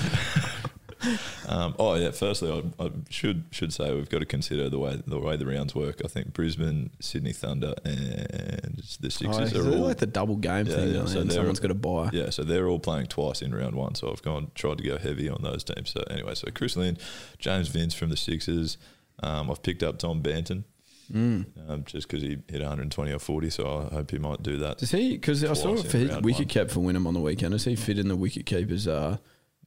[1.47, 2.11] Um, oh yeah.
[2.11, 5.45] Firstly, I, I should should say we've got to consider the way the way the
[5.45, 6.01] rounds work.
[6.05, 10.35] I think Brisbane, Sydney Thunder, and the Oh, Sixers is are all like the double
[10.37, 12.09] game Yeah, thing, yeah, so someone's got to buy.
[12.13, 13.95] Yeah, so they're all playing twice in round one.
[13.95, 15.89] So I've gone tried to go heavy on those teams.
[15.91, 16.97] So anyway, so Chris Lynn,
[17.39, 18.77] James Vince from the Sixers.
[19.23, 20.63] Um, I've picked up Tom Banton
[21.11, 21.45] Mm.
[21.69, 23.49] um, just because he hit 120 or 40.
[23.49, 24.77] So I hope he might do that.
[24.77, 25.11] Does he?
[25.17, 26.47] Because I saw for his wicket one.
[26.47, 27.51] kept for Wynnum on the weekend.
[27.51, 28.87] Does he fit in the wicket keepers?
[28.87, 29.17] Uh,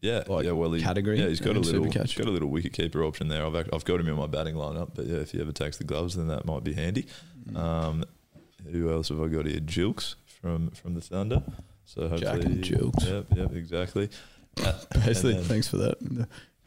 [0.04, 0.52] Yeah, like yeah.
[0.52, 3.46] Well, he, category Yeah, he's got a little, got a little wicket keeper option there.
[3.46, 4.90] I've I've got him in my batting lineup.
[4.94, 7.06] But yeah, if he ever takes the gloves, then that might be handy.
[7.48, 7.56] Mm.
[7.56, 8.04] Um,
[8.70, 9.60] who else have I got here?
[9.60, 11.42] Gilkes from from the Thunder.
[11.86, 13.06] So hopefully, Jack and Gilkes.
[13.06, 14.10] Yep, yep, exactly.
[14.64, 14.72] Uh,
[15.04, 15.98] basically, thanks for that.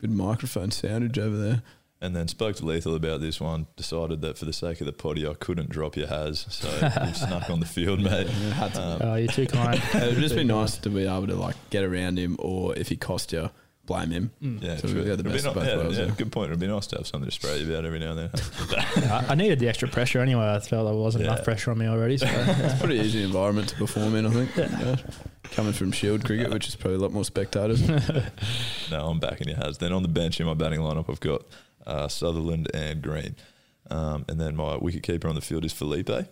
[0.02, 1.62] Good microphone soundage over there.
[2.00, 3.66] And then spoke to Lethal about this one.
[3.76, 6.46] Decided that for the sake of the potty, I couldn't drop your has.
[6.50, 8.28] So you've snuck on the field, mate.
[8.28, 8.82] had to.
[8.84, 9.82] Um, Oh, you're too kind.
[9.96, 12.98] It'd just be nice to be able to like get around him, or if he
[12.98, 13.50] cost you,
[13.88, 14.30] blame him.
[14.42, 15.00] yeah, So true.
[15.00, 16.14] we the It'd be best of both yeah, worlds yeah, there.
[16.14, 16.50] good point.
[16.52, 19.10] It'd be nice to have something to spray you about every now and then.
[19.12, 20.46] I, I needed the extra pressure anyway.
[20.54, 21.32] I felt there wasn't Yeah.
[21.32, 22.18] enough pressure on me already.
[22.20, 24.56] So It's a pretty easy environment to perform in, I think.
[24.56, 24.98] Yeah.
[25.52, 27.82] Coming from Shield cricket, which is probably a lot more spectators.
[28.92, 29.80] no, I'm backing your has.
[29.80, 31.42] Then on the bench in my batting lineup, I've got
[31.88, 33.36] uh, Sutherland and Green.
[33.90, 36.26] Um, and then my wicket keeper on the field is Philippe.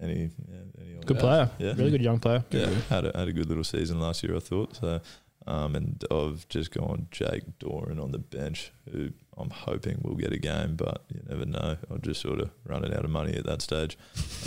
[0.00, 1.50] Any, yeah, any Good player.
[1.58, 2.44] Yeah, Really good young player.
[2.50, 4.76] Yeah, had a, had a good little season last year, I thought.
[4.76, 5.00] So,
[5.46, 10.32] um, and I've just gone Jake Doran on the bench, who I'm hoping will get
[10.32, 11.76] a game, but you never know.
[11.90, 13.96] I'll just sort of running out of money at that stage.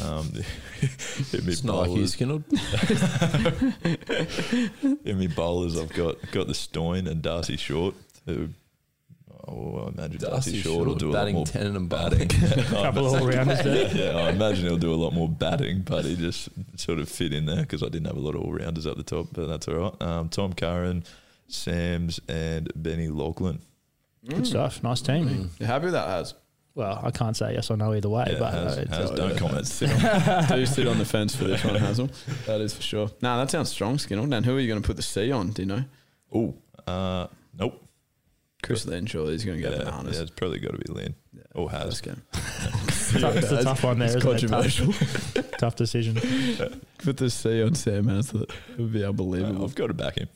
[0.04, 0.32] Um,
[0.82, 2.44] hit me It's not like he's bowlers, Skinner.
[5.06, 7.94] in me bowlers, I've got got the Stoin and Darcy Short,
[8.26, 8.50] who.
[9.48, 11.90] Oh, I imagine Darcy, Darcy Short will Short, do a batting lot more 10 and
[11.90, 12.28] batting.
[12.70, 13.96] Couple of all-rounders there.
[13.96, 17.34] yeah, I imagine he'll do a lot more batting, but he just sort of fit
[17.34, 19.48] in there because I didn't have a lot of all rounders at the top, but
[19.48, 20.02] that's all right.
[20.02, 21.04] Um, Tom Curran,
[21.48, 23.60] Sams, and Benny Laughlin.
[24.28, 24.84] Good stuff.
[24.84, 25.50] Nice team.
[25.60, 26.34] You happy with that, Has?
[26.76, 29.12] Well, I can't say yes or no either way, Yeah, but has, uh, it's, has,
[29.12, 29.66] don't comment.
[30.50, 32.10] Do sit on the fence for this one, Hazel.
[32.46, 33.12] That is for sure.
[33.22, 34.26] Nah, that sounds strong, Skinner.
[34.28, 35.50] Now, who are you going to put the C on?
[35.50, 35.84] Do you know?
[36.34, 36.54] Oh,
[36.86, 37.84] uh, nope.
[38.62, 40.18] Chris Lynn, surely he's going to go Yeah, bananas.
[40.18, 41.16] yeah, it's probably got to be Lynn
[41.56, 42.02] or Let's has.
[42.02, 42.12] go.
[43.20, 44.08] tough, it's a tough one there.
[44.08, 44.40] It's isn't it?
[44.50, 44.94] controversial.
[44.94, 46.16] Tough, tough decision.
[47.00, 48.52] Put the C on Sam Heazlett.
[48.72, 49.64] It would be unbelievable.
[49.64, 50.28] I've got to back him.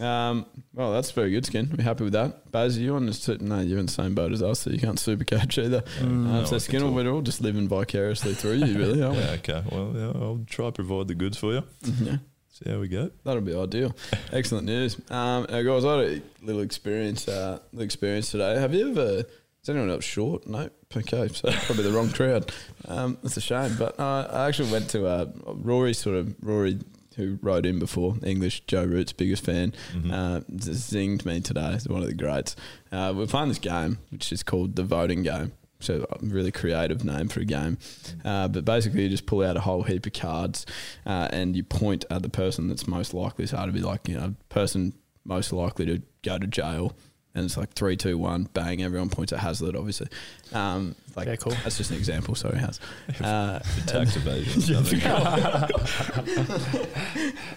[0.00, 1.70] Um, well, that's very good, Skin.
[1.76, 2.50] We're happy with that.
[2.50, 4.78] Baz, you on the su- no, you're in the same boat as us, so you
[4.78, 5.84] can't super catch either.
[6.00, 9.22] um, no, so I Skin, we're all just living vicariously through you, really, aren't we?
[9.22, 9.62] Yeah, okay.
[9.70, 11.62] Well, yeah, I'll try to provide the goods for you.
[12.00, 12.16] Yeah.
[12.52, 13.10] See how we go.
[13.24, 13.96] That'll be ideal.
[14.32, 14.96] Excellent news.
[15.10, 18.60] Um, now, guys, I had a little experience, uh, little experience today.
[18.60, 19.24] Have you ever?
[19.62, 20.46] Is anyone else short?
[20.46, 20.68] No.
[20.94, 22.52] Okay, so probably the wrong crowd.
[22.86, 23.74] Um, that's a shame.
[23.78, 26.78] But uh, I actually went to uh, Rory, sort of Rory,
[27.16, 28.66] who wrote in before English.
[28.66, 29.72] Joe Root's biggest fan.
[30.10, 31.72] Uh, zinged me today.
[31.72, 32.54] He's one of the greats.
[32.90, 35.52] Uh, we're playing this game, which is called the voting game.
[35.82, 37.78] So a really creative name for a game,
[38.24, 40.64] uh, but basically you just pull out a whole heap of cards,
[41.06, 43.46] uh, and you point at the person that's most likely.
[43.46, 46.94] So to be like you know person most likely to go to jail,
[47.34, 48.82] and it's like three, two, one, bang.
[48.82, 50.08] Everyone points at Heazlett, obviously.
[50.52, 51.52] Um, like Yeah, cool.
[51.62, 52.34] That's just an example.
[52.34, 52.80] Sorry, Haz.
[53.22, 54.58] Uh, For tax evasion.
[54.58, 55.00] or something.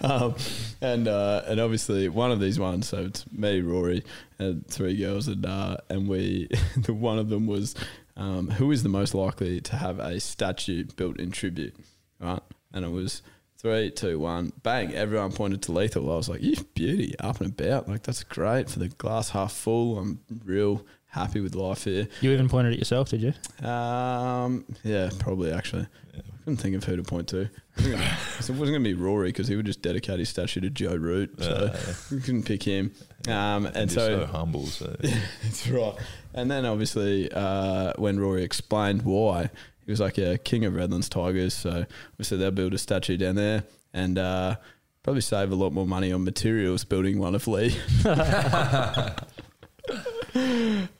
[0.02, 0.34] um,
[0.80, 2.88] and uh, and obviously one of these ones.
[2.88, 4.02] So it's me, Rory,
[4.38, 6.48] and three girls, and uh, and we.
[6.76, 7.74] the one of them was
[8.16, 11.74] um, who is the most likely to have a statue built in tribute,
[12.20, 12.40] right?
[12.72, 13.22] And it was
[13.58, 14.94] three, two, one, bang!
[14.94, 16.12] Everyone pointed to Lethal.
[16.12, 17.88] I was like, "You beauty, up and about!
[17.88, 19.98] Like that's great for the glass half full.
[19.98, 22.08] I'm real." Happy with life here.
[22.20, 23.32] You even pointed at yourself, did you?
[23.66, 25.86] Um, yeah, probably actually.
[26.14, 27.48] I couldn't think of who to point to.
[27.78, 30.18] I think I- so it wasn't going to be Rory because he would just dedicate
[30.18, 32.92] his statue to Joe Root, so Yeah, we couldn't pick him.
[33.28, 34.66] Um, and And so, so, humble.
[34.66, 35.94] So yeah, that's right.
[36.36, 39.50] And then obviously, uh, when Rory explained why,
[39.84, 43.34] he was like, "Yeah, King of Redlands Tigers." So obviously, they'll build a statue down
[43.36, 44.56] there, and uh,
[45.02, 47.74] probably save a lot more money on materials building one of Lee.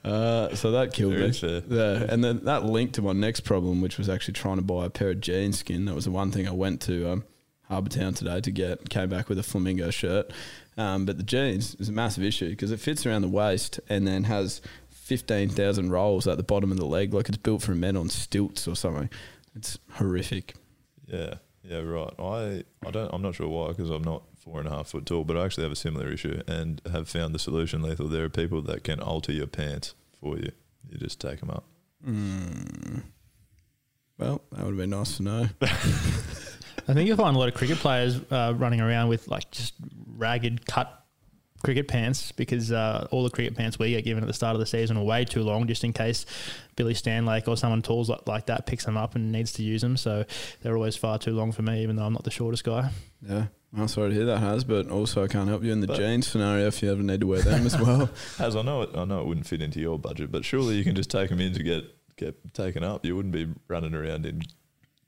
[0.03, 1.33] Uh, so that killed Very me.
[1.33, 1.61] fair.
[1.67, 4.85] Yeah, and then that linked to my next problem, which was actually trying to buy
[4.85, 5.85] a pair of jeans skin.
[5.85, 7.23] That was the one thing I went to um,
[7.63, 8.89] Harbour Town today to get.
[8.89, 10.31] Came back with a flamingo shirt,
[10.77, 14.07] um, but the jeans is a massive issue because it fits around the waist and
[14.07, 14.61] then has
[15.07, 18.09] fifteen thousand rolls at the bottom of the leg, like it's built for men on
[18.09, 19.09] stilts or something.
[19.55, 20.55] It's horrific.
[21.07, 22.13] Yeah, yeah, right.
[22.19, 23.09] I, I don't.
[23.13, 25.45] I'm not sure why because I'm not four and a half foot tall, but I
[25.45, 27.81] actually have a similar issue and have found the solution.
[27.81, 28.07] Lethal.
[28.07, 30.51] There are people that can alter your pants for you.
[30.89, 31.65] You just take them up.
[32.05, 33.03] Mm.
[34.17, 35.49] Well, that would have been nice to know.
[35.61, 39.73] I think you'll find a lot of cricket players uh, running around with like just
[40.05, 41.03] ragged cut
[41.63, 44.59] cricket pants because uh, all the cricket pants we get given at the start of
[44.59, 46.25] the season are way too long just in case
[46.75, 49.81] Billy Stanlake or someone tall like, like that picks them up and needs to use
[49.81, 49.97] them.
[49.97, 50.25] So
[50.61, 52.91] they're always far too long for me, even though I'm not the shortest guy.
[53.27, 55.87] Yeah, I'm sorry to hear that, Has, but also I can't help you in the
[55.87, 58.09] But- jeans scenario if you ever need to wear them as well.
[58.39, 60.83] As I know it, I know it wouldn't fit into your budget, but surely you
[60.83, 61.83] can just take them in to get
[62.17, 63.05] get taken up.
[63.05, 64.41] You wouldn't be running around in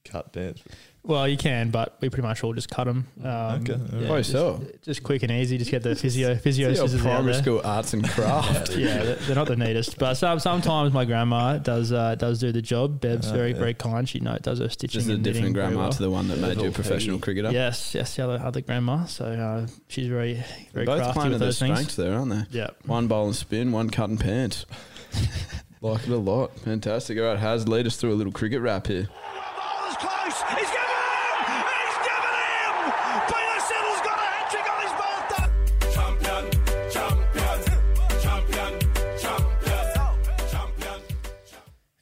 [0.03, 0.63] cut pants.
[1.01, 3.07] Well, you can, but we pretty much all just cut them.
[3.23, 4.07] Um, Okay, all right.
[4.09, 4.63] By just, yourself?
[4.83, 5.57] just quick and easy.
[5.57, 7.41] Just get the physio physio It's your scissors out primary there.
[7.41, 8.75] school arts and craft.
[8.75, 12.51] yeah, they're- they're not the neatest, but some, sometimes my grandma does uh, does do
[12.51, 12.99] the job.
[12.99, 13.57] Bev's Uh, very yeah.
[13.57, 14.07] very kind.
[14.09, 14.99] She know does her stitching.
[14.99, 15.91] This is a and different grandma well.
[15.93, 17.51] to the one that made you a professional cricketer.
[17.51, 19.05] Yes, yes, the other other grandma.
[19.05, 21.77] So uh, she's very very Both crafty playing with to their those things.
[21.77, 22.57] strengths there, aren't they?
[22.59, 22.69] Yeah.
[22.85, 24.65] One bowl and spin, one cut and pants.
[25.81, 26.55] like it a lot.
[26.59, 27.17] Fantastic.
[27.17, 29.07] All right, Has, lead us through a little cricket wrap here.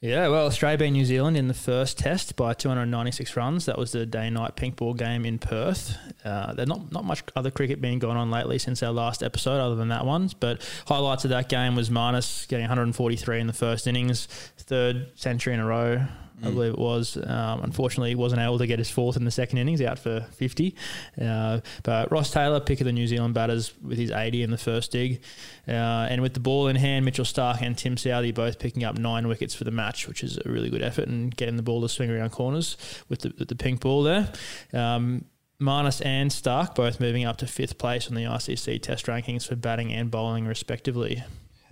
[0.00, 3.66] Yeah, well, Australia beat New Zealand in the first test by 296 runs.
[3.66, 5.98] That was the day-night pink ball game in Perth.
[6.24, 9.60] Uh, there's not not much other cricket being going on lately since our last episode,
[9.60, 10.30] other than that one.
[10.38, 15.52] But highlights of that game was Marnus getting 143 in the first innings, third century
[15.54, 16.06] in a row
[16.42, 17.16] I believe it was.
[17.16, 20.20] Um, unfortunately, he wasn't able to get his fourth in the second innings, out for
[20.32, 20.74] 50.
[21.20, 24.58] Uh, but Ross Taylor, pick of the New Zealand batters with his 80 in the
[24.58, 25.20] first dig.
[25.66, 28.96] Uh, and with the ball in hand, Mitchell Starc and Tim Southee both picking up
[28.96, 31.80] nine wickets for the match, which is a really good effort and getting the ball
[31.82, 32.76] to swing around corners
[33.08, 34.32] with the, with the pink ball there.
[34.72, 35.24] Um,
[35.60, 39.56] Marnus and Starc both moving up to fifth place on the ICC test rankings for
[39.56, 41.24] batting and bowling, respectively.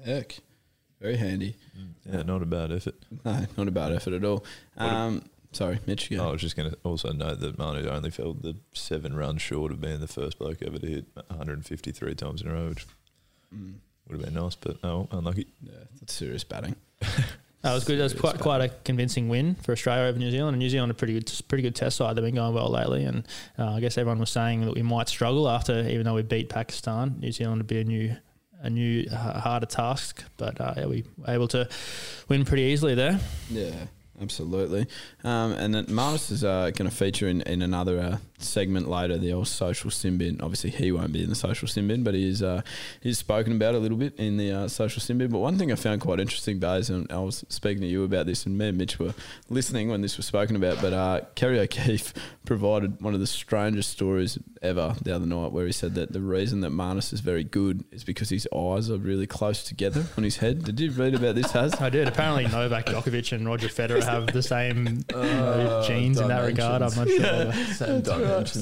[0.05, 0.39] Heck,
[1.01, 1.57] very handy.
[2.05, 2.95] Yeah, not a bad effort.
[3.25, 4.45] No, not a bad effort at all.
[4.77, 6.11] Um, sorry, Mitch.
[6.11, 6.29] Go.
[6.29, 9.73] I was just going to also note that Manu only fell the seven runs short
[9.73, 12.87] of being the first bloke ever to hit 153 times in a row, which
[14.09, 15.47] would have been nice, but oh, unlucky.
[15.63, 16.77] Yeah, that's serious batting.
[17.67, 17.99] That was good.
[17.99, 20.55] That was quite quite a convincing win for Australia over New Zealand.
[20.55, 22.15] And New Zealand a pretty good pretty good test side.
[22.15, 23.27] They've been going well lately, and
[23.59, 26.49] uh, I guess everyone was saying that we might struggle after, even though we beat
[26.49, 27.17] Pakistan.
[27.19, 28.15] New Zealand would be a new
[28.61, 31.69] a new h- harder task, but uh, yeah, we were able to
[32.29, 33.19] win pretty easily there.
[33.51, 33.87] Yeah,
[34.21, 34.87] absolutely.
[35.25, 39.17] Um, and then Marnus is uh, going to feature in, in another uh, segment later,
[39.19, 40.41] the old social sin bin.
[40.41, 42.63] Obviously, he won't be in the social sin bin, but he's uh,
[43.01, 45.31] he's spoken about a little bit in the uh, social sin bin.
[45.31, 48.27] But one thing I found quite interesting, Bays, and I was speaking to you about
[48.27, 49.15] this, and me and Mitch were
[49.49, 50.81] listening when this was spoken about.
[50.81, 52.13] But uh, Kerry O'Keeffe
[52.45, 56.21] provided one of the strangest stories ever the other night, where he said that the
[56.21, 60.25] reason that Marnus is very good is because his eyes are really close together on
[60.25, 60.65] his head.
[60.65, 61.75] Did you read about this, Has?
[61.81, 62.09] I did.
[62.09, 66.83] Apparently, Novak Djokovic and Roger Federer have the same Uh, genes in that regard.
[66.83, 67.53] I'm not sure.
[67.75, 68.53] Same nose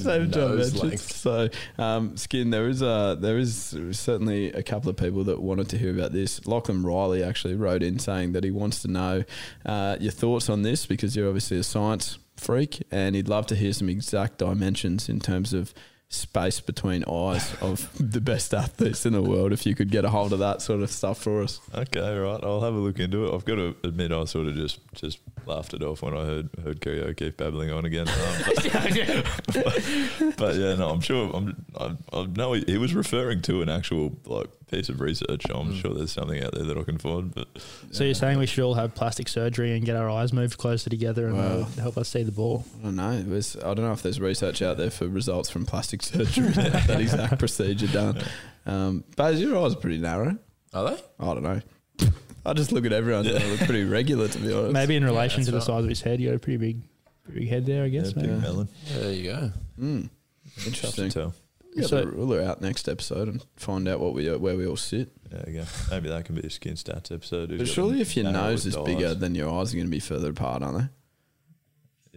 [0.73, 1.15] dimensions.
[1.15, 1.49] So,
[1.79, 2.51] um, skin.
[2.51, 6.13] There is uh, there is certainly a couple of people that wanted to hear about
[6.13, 6.47] this.
[6.47, 9.25] Lachlan Riley actually wrote in saying that he wants to know
[9.65, 13.55] uh, your thoughts on this because you're obviously a science freak, and he'd love to
[13.57, 15.73] hear some exact dimensions in terms of
[16.15, 19.53] space between eyes of the best athletes in the world.
[19.53, 21.61] If you could get a hold of that sort of stuff for us.
[21.75, 22.41] Okay, right.
[22.43, 23.35] I'll have a look into it.
[23.35, 26.49] I've got to admit, I sort of just just laughed it off when I heard
[26.63, 28.07] heard Kerry O'Keeffe babbling on again.
[28.25, 29.23] Um,
[29.53, 31.31] but, but yeah, no, I'm sure.
[31.35, 35.45] I'm, I, I know he, he was referring to an actual like piece of research.
[35.51, 37.35] I'm sure there's something out there that I can find.
[37.35, 37.49] But
[37.93, 40.91] So you're saying we should all have plastic surgery and get our eyes moved closer
[40.91, 41.45] together and Wow.
[41.77, 42.65] uh, help us see the ball?
[42.81, 43.13] I don't know.
[43.13, 46.49] It was, I don't know if there's research out there for results from plastic surgery
[46.53, 48.23] that, that exact procedure done.
[48.67, 50.37] Um, Baz, your eyes are pretty narrow.
[50.73, 51.03] Are they?
[51.21, 51.61] I don't know.
[52.47, 54.73] I just look at everyone and they look pretty regular, to be honest.
[54.73, 55.67] Maybe in relation that's to the right.
[55.67, 56.83] size of his head, you got a pretty big,
[57.25, 57.85] pretty big head there.
[57.85, 58.09] I guess.
[58.15, 58.43] yeah, big maybe.
[58.43, 58.69] melon.
[58.93, 59.53] There you go.
[59.81, 60.11] Mm,
[60.57, 60.67] Tough to
[61.05, 61.11] interesting.
[61.15, 61.33] We'll
[61.77, 64.77] get So- the ruler out next episode and find out what we where we all
[64.77, 65.11] sit.
[65.31, 65.65] There you go.
[65.91, 67.57] Maybe that can be a skin stats episode.
[67.57, 68.85] But surely, if your nose is eyes?
[68.85, 70.85] bigger, then your eyes are going to be further apart, aren't they?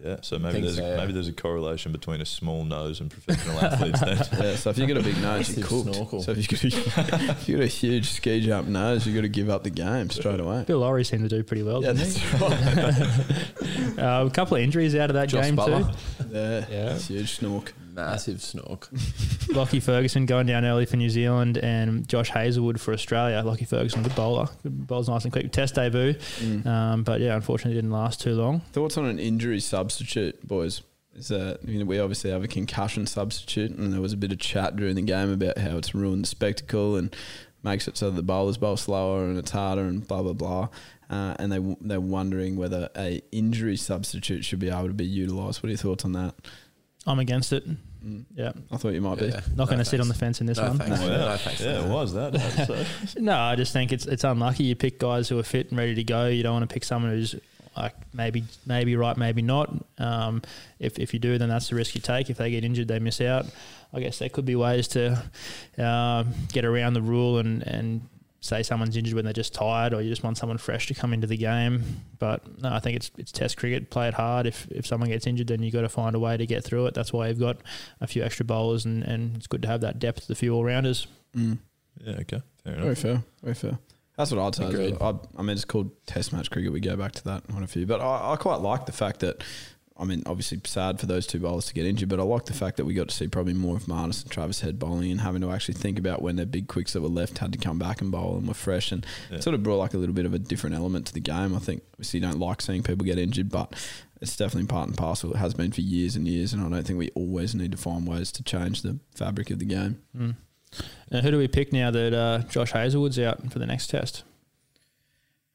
[0.03, 0.95] Yeah, so maybe there's so, a, yeah.
[0.97, 3.99] maybe there's a correlation between a small nose and professional athletes.
[3.99, 5.93] Then Yeah, so if you got a big nose, you're cooked.
[5.93, 6.21] snorkel.
[6.21, 9.21] So if you got a, if you got a huge ski jump nose, you got
[9.21, 10.63] to give up the game straight away.
[10.67, 11.81] Bill Lawry seemed to do pretty well.
[11.83, 12.83] Yeah, didn't that's he?
[12.83, 13.97] right.
[13.97, 15.83] Uh, a couple of injuries out of that Josh game Butler.
[16.19, 16.25] too.
[16.31, 16.93] Yeah, Yeah.
[16.95, 17.69] it's huge snork.
[17.97, 18.87] Massive snork.
[19.55, 23.41] Lockie Ferguson going down early for New Zealand and Josh Hazlewood for Australia.
[23.43, 24.47] Lockie Ferguson, good bowler.
[24.63, 25.51] Good bowls nice and quick.
[25.51, 26.15] Test debut.
[26.65, 28.61] Um, but yeah, unfortunately didn't last too long.
[28.71, 30.81] Thoughts on an injury substitute, boys?
[31.15, 34.31] Is that you know, we obviously have a concussion substitute, and there was a bit
[34.31, 37.15] of chat during the game about how it's ruined the spectacle and
[37.63, 40.69] makes it so that the bowlers bowl slower and it's harder and blah blah blah.
[41.09, 45.63] Uh, and they they're wondering whether a injury substitute should be able to be utilised.
[45.63, 46.35] What are your thoughts on that?
[47.07, 47.63] I'm against it.
[48.35, 48.51] Yeah.
[48.71, 49.25] I thought you might be.
[49.25, 49.41] Yeah.
[49.55, 50.77] Not going to sit on the fence in this No one.
[50.77, 51.01] thanks.
[51.01, 51.61] Oh, yeah, No thanks.
[51.61, 52.39] yeah, it was that.
[52.67, 52.85] So.
[53.21, 54.63] No, I just think it's it's unlucky.
[54.65, 56.27] You pick guys who are fit and ready to go.
[56.27, 57.35] You don't want to pick someone who's
[57.75, 59.73] like maybe maybe right, maybe not.
[59.97, 60.41] Um,
[60.79, 62.29] if if you do, then that's the risk you take.
[62.29, 63.45] If they get injured, they miss out.
[63.93, 65.21] I guess there could be ways to
[65.77, 68.01] um, get around the rule and and
[68.47, 71.13] say someone's injured when they're just tired, or you just want someone fresh to come
[71.13, 71.83] into the game.
[72.19, 73.89] But no, I think it's it's Test cricket.
[73.89, 74.47] Play it hard.
[74.47, 76.63] If if someone gets injured, then you have got to find a way to get
[76.63, 76.93] through it.
[76.93, 77.57] That's why you've got
[78.01, 80.63] a few extra bowlers, and, and it's good to have that depth, the few all
[80.63, 81.07] rounders.
[81.35, 81.59] Mm.
[82.03, 82.97] Yeah, okay, fair Very enough.
[82.99, 83.23] fair.
[83.43, 83.79] Very fair.
[84.17, 84.63] That's what I'd say.
[84.65, 84.97] as Agreed.
[84.99, 85.21] well.
[85.37, 86.71] I, I mean, it's called Test match cricket.
[86.71, 89.19] We go back to that on a few, but I, I quite like the fact
[89.19, 89.43] that.
[89.99, 92.53] I mean, obviously sad for those two bowlers to get injured, but I like the
[92.53, 95.21] fact that we got to see probably more of Marnus and Travis Head bowling and
[95.21, 97.79] having to actually think about when their big quicks that were left had to come
[97.79, 99.39] back and bowl and were fresh and Yeah.
[99.39, 101.55] sort of brought like a little bit of a different element to the game.
[101.55, 103.73] I think obviously you don't like seeing people get injured, but
[104.21, 105.31] it's definitely part and parcel.
[105.31, 107.77] It has been for years and years, and I don't think we always need to
[107.77, 109.99] find ways to change the fabric of the game.
[110.17, 110.35] Mm.
[111.11, 114.23] And who do we pick now that uh, Josh Hazlewood's out for the next test?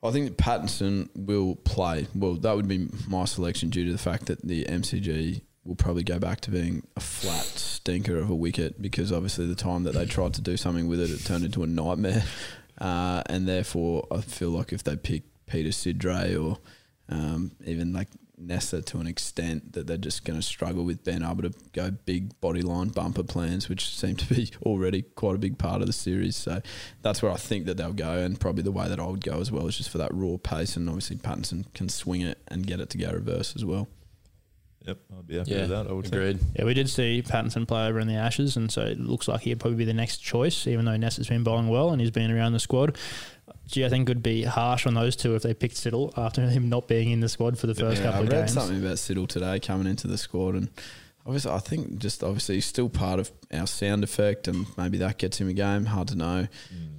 [0.02, 2.08] I think that Pattinson will play.
[2.14, 6.02] Well, that would be my selection due to the fact that the MCG will probably
[6.02, 9.94] go back to being a flat stinker of a wicket because obviously the time that
[9.94, 12.24] they tried to do something with it, it turned into a nightmare.
[12.78, 16.58] Uh, and therefore, I feel like if they pick Peter Siddle or
[17.08, 18.08] um, even like
[18.46, 21.90] Neser to an extent that they're just going to struggle with being able to go
[21.90, 25.87] big body line bumper plans, which seem to be already quite a big part of
[25.87, 26.37] the series.
[26.37, 26.61] So
[27.02, 29.40] that's where I think that they'll go, and probably the way that I would go
[29.40, 32.66] as well is just for that raw pace, and obviously Pattinson can swing it and
[32.66, 33.88] get it to go reverse as well.
[34.87, 35.87] Yep, I'd be happy Yeah, with that.
[35.87, 36.40] I would think.
[36.57, 39.42] Yeah, we did see Pattinson play over in the Ashes, and so it looks like
[39.42, 42.11] he'd probably be the next choice, even though Ness has been bowling well and he's
[42.11, 42.98] been around the squad.
[43.66, 46.42] Gee, I think it would be harsh on those two if they picked Siddle after
[46.42, 48.53] him not being in the squad for the first Yeah, I couple of read games.
[48.53, 50.68] something about Siddle today coming into the squad, and
[51.25, 55.18] obviously, I think just obviously he's still part of our sound effect, and maybe that
[55.18, 55.87] gets him a game.
[55.87, 56.48] Hard to know.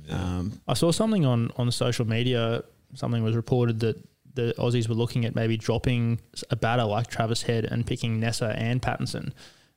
[0.10, 2.64] Um, I saw something on, on social media.
[2.96, 4.02] Something was reported that
[4.36, 8.54] the Aussies were looking at maybe dropping a batter like Travis Head and picking Neser
[8.58, 9.32] and Pattinson,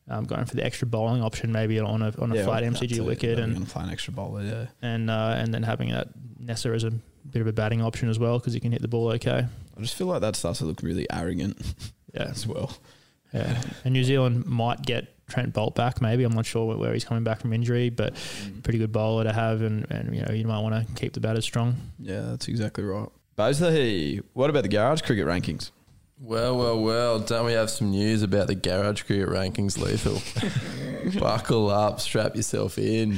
[0.08, 3.04] um, going for the extra bowling option, maybe on a on a yeah, flat MCG
[3.04, 4.42] wicket, and going play an extra bowler.
[4.42, 6.08] Yeah, and uh, and then having that
[6.46, 6.92] Neser as a
[7.30, 9.46] bit of a batting option as well because he can hit the ball okay.
[9.76, 11.58] I just feel like that starts to look really arrogant.
[12.14, 12.28] Yeah.
[12.30, 12.74] as well.
[13.34, 16.00] Yeah, and New Zealand might get Trent Boult back.
[16.00, 18.62] Maybe I'm not sure where he's coming back from injury, but Mm.
[18.62, 21.20] pretty good bowler to have, and, and you know you might want to keep the
[21.20, 21.76] batters strong.
[21.98, 23.08] Yeah, that's exactly right.
[23.36, 25.72] Bazley, what about the garage cricket rankings?
[26.18, 27.18] Well, well, well.
[27.18, 30.22] Don't we have some news about the garage cricket rankings, Lethal?
[31.20, 33.16] Buckle up, strap yourself in.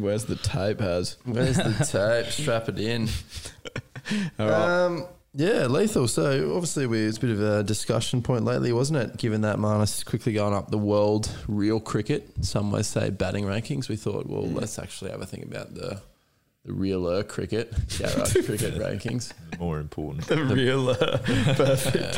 [0.00, 0.80] Where's the tape?
[0.80, 2.32] Has Where's the tape?
[2.32, 3.08] Strap it in.
[4.38, 4.84] all right.
[4.84, 6.08] Um, yeah, lethal.
[6.08, 9.16] So obviously, we, it's a bit of a discussion point lately, wasn't it?
[9.16, 13.44] Given that Marnus is quickly going up the world real cricket, some may say batting
[13.44, 13.88] rankings.
[13.88, 16.00] We thought, well, let's actually have a think about the
[16.64, 19.32] the realer cricket, garage cricket rankings.
[19.58, 20.26] More important.
[20.26, 20.94] the real uh,
[21.54, 22.14] perfect.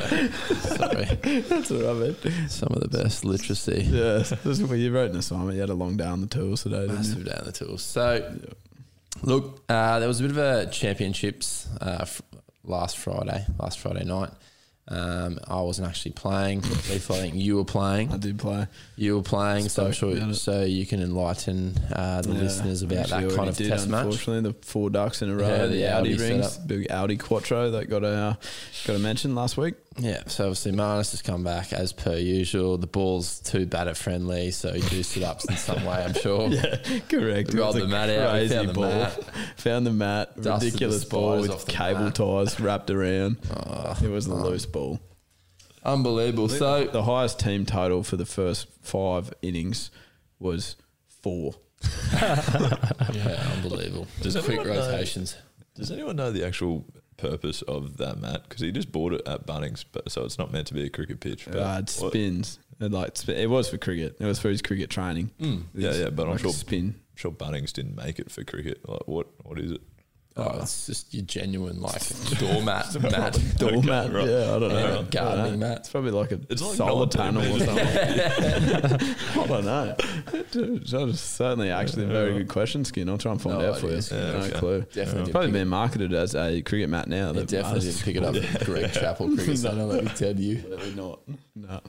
[0.63, 2.51] Sorry, That's what I meant.
[2.51, 3.83] some of the best literacy.
[3.89, 5.55] Yeah, this is where you wrote an assignment.
[5.55, 6.97] You had a long day on the tools today, didn't you?
[6.97, 7.83] Massive down the tools.
[7.83, 8.37] So,
[9.23, 12.23] look, uh, there was a bit of a championships uh, f-
[12.65, 14.31] last Friday, last Friday night.
[14.89, 16.59] Um, I wasn't actually playing.
[16.59, 18.13] I think you were playing.
[18.13, 18.67] I did play.
[18.97, 23.07] You were playing, so I'm sure, so you can enlighten uh, the Yeah, listeners about
[23.07, 24.05] that kind of did, test match.
[24.07, 27.17] Unfortunately, the four ducks in a row, Yeah, the, the Audi, Audi rings, big Audi
[27.17, 28.37] Quattro that got a
[28.85, 29.75] got a mention last week.
[29.99, 32.79] Yeah, so obviously Marnus has come back as per usual.
[32.79, 36.15] The ball's too bad at friendly, so he juiced it up in some way, I'm
[36.15, 36.49] sure.
[36.51, 37.53] Yeah, correct.
[37.53, 38.85] Rolled the mat out, crazy found the ball.
[38.89, 39.25] mat.
[39.59, 40.35] Found the mat.
[40.41, 42.15] Dusted the ridiculous ball with off cable mat.
[42.15, 43.37] ties wrapped around.
[43.55, 44.99] Oh, it was the loose ball.
[45.85, 46.49] Unbelievable.
[46.49, 49.91] So the highest team total for the first five innings
[50.39, 50.77] was
[51.23, 51.55] four.
[52.13, 54.07] yeah, unbelievable.
[54.21, 55.37] Does Just quick anyone know- rotations.
[55.75, 56.85] Does anyone know the actual
[57.31, 58.43] purpose of that mat?
[58.49, 60.91] Because he just bought it at Bunnings, but so it's not meant to be a
[60.91, 61.47] cricket pitch.
[61.47, 62.59] But Uh, it spins.
[62.81, 64.17] It like it was for cricket.
[64.19, 65.31] It was for his cricket training.
[65.39, 66.95] Yeah, yeah, but I'm sure spin.
[66.97, 68.87] I'm sure Bunnings didn't make it for cricket.
[68.89, 69.29] Like, what?
[69.45, 69.81] What is it?
[70.35, 72.01] Oh, uh, it's just your genuine like
[72.39, 73.39] doormat mat.
[73.59, 74.13] Doormat.
[74.13, 74.27] right.
[74.27, 74.79] Yeah, I don't know.
[74.79, 75.69] Yeah, I don't gardening know.
[75.69, 75.79] mat.
[75.81, 77.87] It's probably like a It's like solar non-team, panel or something.
[79.43, 79.95] I don't know.
[80.53, 83.09] That is certainly actually a very good question, Skin.
[83.09, 83.93] I'll try and find No out for you.
[83.93, 84.19] idea, Skin.
[84.19, 84.59] no okay.
[84.59, 84.81] clue.
[84.93, 87.33] Definitely It's probably being marketed as a cricket mat now.
[87.33, 90.35] They definitely Mars- didn't pick it up at Greg Chappell Cricket Centre, let me tell
[90.35, 90.57] you.
[90.57, 91.21] Definitely not.
[91.55, 91.81] No.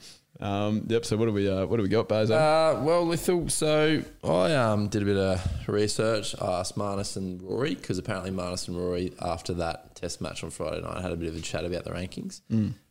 [0.44, 1.06] Um, yep.
[1.06, 2.32] So what do we uh, what do we got, Bozo?
[2.32, 3.48] Uh, well, Lethal.
[3.48, 6.34] So I um, did a bit of research.
[6.38, 10.50] I asked Marnus and Rory because apparently Marnus and Rory, after that Test match on
[10.50, 12.42] Friday night, had a bit of a chat about the rankings.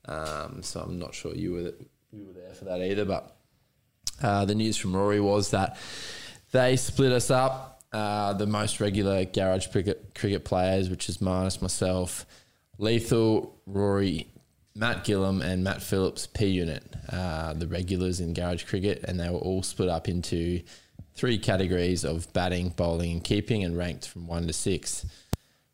[0.05, 1.73] Um, so I'm not sure you were
[2.11, 3.05] you were there for that either.
[3.05, 3.35] But
[4.23, 5.77] uh, the news from Rory was that
[6.51, 7.83] they split us up.
[7.91, 12.25] Uh, the most regular garage cricket cricket players, which is Marnus, myself,
[12.79, 14.32] Lethal, Rory,
[14.75, 19.29] Matt Gillum, and Matt Phillips, P unit, uh, the regulars in garage cricket, and they
[19.29, 20.61] were all split up into
[21.13, 25.05] three categories of batting, bowling, and keeping, and ranked from one to six.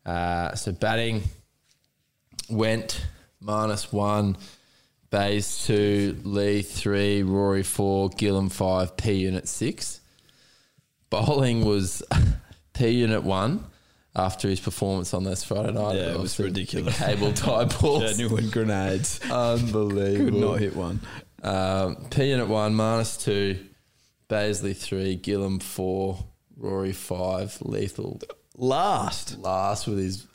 [0.04, 1.22] Uh, so batting
[2.50, 3.06] went
[3.90, 4.36] one,
[5.10, 10.00] Bays two, Lee three, Rory four, Gillum five, P unit six.
[11.08, 12.02] Bowling was
[12.74, 13.64] P unit one
[14.14, 15.96] after his performance on this Friday night.
[15.96, 16.98] Yeah, it was ridiculous.
[16.98, 18.16] Cable tie balls.
[18.16, 19.20] Genuine grenades.
[19.30, 20.30] Unbelievable.
[20.30, 21.00] Could not hit one.
[21.42, 22.74] Um, P unit one,
[23.18, 23.58] two,
[24.28, 26.18] Bazley three, Gillum four,
[26.56, 28.20] Rory five, Lethal
[28.56, 29.38] Last.
[29.38, 30.26] last with his,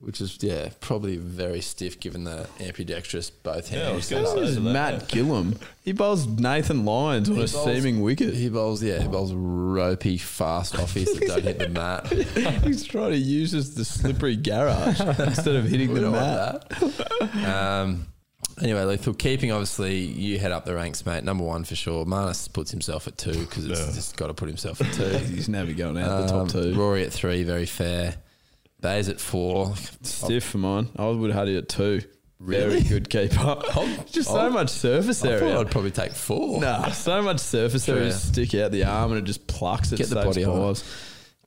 [0.00, 4.24] which is yeah probably very stiff given the ambidextrous both Yeah, I was hands.
[4.24, 4.48] gonna setup.
[4.48, 4.54] say.
[4.54, 5.56] So that- Matt Gillum.
[5.84, 8.34] He bowls Nathan Lyons on He a bowls- seeming wicket.
[8.34, 12.06] He bowls yeah, he bowls ropey fast offies that don't hit the mat.
[12.64, 16.64] He's trying to use as the slippery garage instead of hitting the mat.
[16.80, 17.54] want that.
[17.54, 18.06] um,
[18.62, 21.24] anyway, Lethal keeping obviously you head up the ranks, mate.
[21.24, 22.04] Number one for sure.
[22.06, 25.04] Marnus puts himself at two because it's just got to put himself at two.
[25.34, 26.74] He's never going out the Um, top two.
[26.74, 28.14] Rory at three, very fair.
[28.80, 29.74] Bays at four.
[30.02, 30.88] Stiff for mine.
[30.96, 32.00] I would have had it at two.
[32.40, 33.36] Very good keeper.
[33.76, 34.50] Oh, just so Oh.
[34.50, 35.40] much surface I area.
[35.40, 36.60] thought I'd probably take four.
[36.60, 38.04] Nah, so much surface area.
[38.04, 39.98] To Stick out the arm and it just plucks it.
[39.98, 40.84] Get the saves body on it.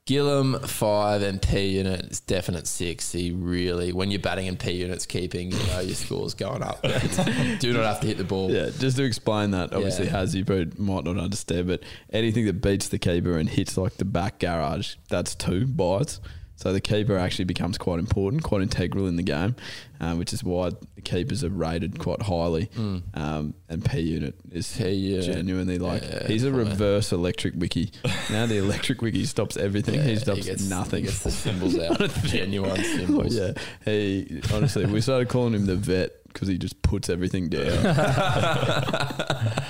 [0.06, 3.10] Gillum five and P unit is definite six.
[3.10, 6.82] He really, when you're batting and P units keeping, you know your score's going up.
[7.58, 8.50] Do not have to hit the ball.
[8.50, 10.10] Yeah, just to explain that, obviously, Yeah.
[10.12, 11.82] has you probably might not understand, but
[12.12, 16.20] anything that beats the keeper and hits like the back garage, that's two bites.
[16.64, 19.54] So the keeper actually becomes quite important, quite integral in the game,
[20.00, 22.70] um, which is why the keepers are rated quite highly.
[23.12, 25.26] Um, and P unit is P unit.
[25.26, 27.90] genuinely like Yeah, he's a reverse electric wiki.
[28.30, 30.00] now the electric wiki stops everything.
[30.02, 31.00] he Yeah, stops gets, nothing.
[31.00, 31.98] He gets the symbols out.
[32.24, 33.36] Genuine Oh, symbols.
[33.36, 33.52] yeah,
[33.84, 37.62] he honestly, we started calling him the vet because he just puts everything down.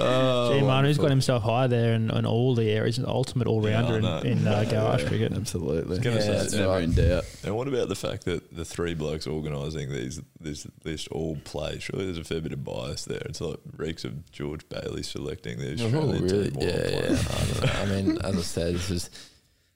[0.00, 0.66] Oh, Gee, Manu's
[0.98, 1.02] wonderful.
[1.04, 4.18] got himself high there in, in all the areas, an ultimate all rounder I know.
[4.18, 5.32] in, in uh, garage cricket.
[5.32, 6.60] Absolutely, gonna say, it's yeah.
[6.60, 7.24] never in doubt.
[7.44, 11.78] And what about the fact that the three blokes organising these this list all play?
[11.78, 13.22] Surely there's a fair bit of bias there.
[13.26, 16.50] It's like reeks of George Bailey selecting the Oh, Australian really?
[16.50, 16.54] team.
[16.54, 16.92] while Yeah, playing.
[17.02, 17.18] yeah.
[17.30, 17.72] I, don't know.
[17.80, 19.10] I mean, as I said, this is.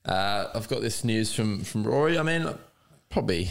[0.04, 2.18] Uh, I've got this news from from Rory.
[2.18, 2.48] I mean,
[3.08, 3.50] probably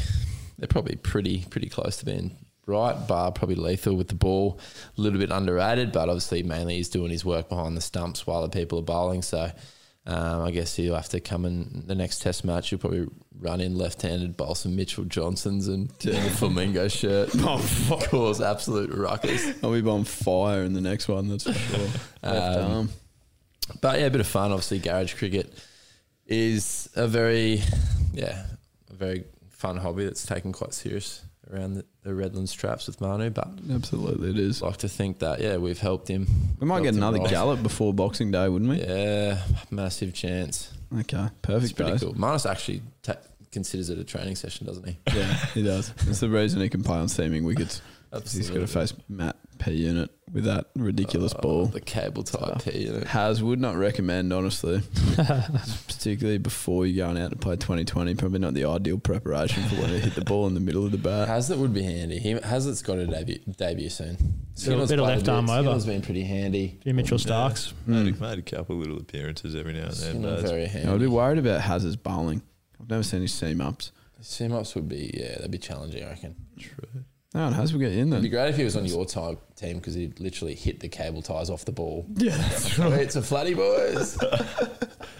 [0.57, 2.35] they're probably pretty pretty close to being
[2.65, 3.07] right.
[3.07, 4.59] Bar probably lethal with the ball,
[4.97, 8.41] a little bit underrated, but obviously mainly he's doing his work behind the stumps while
[8.41, 9.21] the people are bowling.
[9.21, 9.51] So.
[10.03, 12.71] Um, I guess he'll have to come in the next test match.
[12.71, 13.07] He'll probably
[13.39, 17.29] run in left-handed, bowl some Mitchell Johnsons and in a flamingo shirt.
[17.43, 19.63] Oh, cause absolute ruckus.
[19.63, 21.27] I'll be on fire in the next one.
[21.27, 21.87] That's for sure.
[22.23, 22.89] Um.
[23.79, 24.51] But yeah, a bit of fun.
[24.51, 25.53] Obviously, garage cricket
[26.25, 27.61] is a very,
[28.13, 28.45] yeah,
[28.89, 33.29] a very fun hobby that's taken quite serious around the, the Redlands traps with Manu.
[33.29, 34.61] But Absolutely, it is.
[34.61, 36.27] Like to think that yeah, we've helped him.
[36.59, 38.81] We might get another gallop before Boxing Day, wouldn't we?
[38.81, 40.71] Yeah, massive chance.
[40.99, 41.63] Okay, perfect.
[41.63, 42.13] It's pretty cool.
[42.15, 43.15] Marnus actually ta-
[43.51, 44.97] considers it a training session, doesn't he?
[45.13, 45.93] Yeah, he does.
[46.07, 47.81] It's the reason he can play on seeming wickets.
[48.11, 51.65] 'Cause He's got to face Matt P unit with that ridiculous Oh, ball.
[51.67, 52.85] the cable type P.
[52.85, 53.05] You know?
[53.05, 54.81] Has would not recommend honestly,
[55.87, 58.15] particularly before you're going out to play 2020.
[58.15, 60.91] Probably not the ideal preparation for when you hit the ball in the middle of
[60.91, 61.27] the bat.
[61.27, 62.19] Heazlett would be handy.
[62.19, 64.15] He Heazlett's got a debut debut soon.
[64.15, 65.63] Bit of- bit of played a left arm over.
[65.63, 66.79] Skinner's been pretty handy.
[66.83, 67.71] Jim Mitchell Starcs.
[67.85, 68.03] Hmm.
[68.05, 70.09] Made, a, made a couple little appearances every now and then.
[70.11, 72.41] Skinner but very I'd be worried about Hazard's bowling.
[72.79, 73.91] I've never seen his seam ups.
[74.21, 76.03] Seam ups would be yeah, that'd be challenging.
[76.03, 76.35] I reckon.
[77.33, 79.05] No, and Haz will get in in It'd be great if he was on your
[79.05, 82.05] time, team because he'd literally hit the cable ties off the ball.
[82.21, 82.93] Yeah, that's right.
[82.93, 84.17] It's a flatty boys.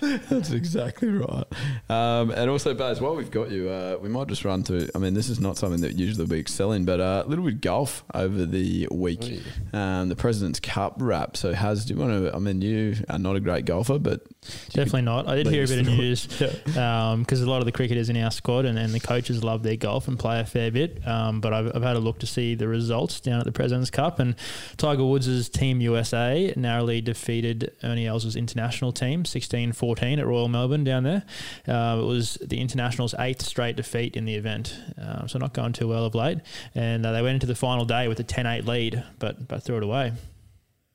[0.02, 1.46] That's exactly right.
[1.88, 4.89] Um, and also, Baz, while we've got you, uh, we might just run through.
[4.96, 7.46] I mean, this is not something that usually we excel in, but uh, a little
[7.46, 9.42] bit of golf over the week.
[9.74, 11.38] Um, the President's Cup wrap.
[11.38, 12.36] So, Haz, do you want to?
[12.36, 14.22] I mean, you are not a great golfer, but
[14.70, 15.28] Definitely not.
[15.28, 15.98] I did hear a bit of through it.
[15.98, 16.26] news
[16.66, 19.76] because a lot of the cricketers in our squad and, and the coaches love their
[19.76, 21.06] golf and play a fair bit.
[21.08, 23.92] Um, but I've, I've had a look to see the results down at the President's
[23.92, 24.30] Cup, and
[24.77, 30.84] Tiger Woods' Team USA narrowly defeated Ernie Els' international team 16 14 at Royal Melbourne
[30.84, 31.23] down there.
[31.67, 35.73] Uh, it was the international's eighth straight defeat in the event, um, so not going
[35.73, 36.39] too well of late.
[36.75, 39.63] And uh, they went into the final day with a 10 8 lead, but, but
[39.63, 40.13] threw it away.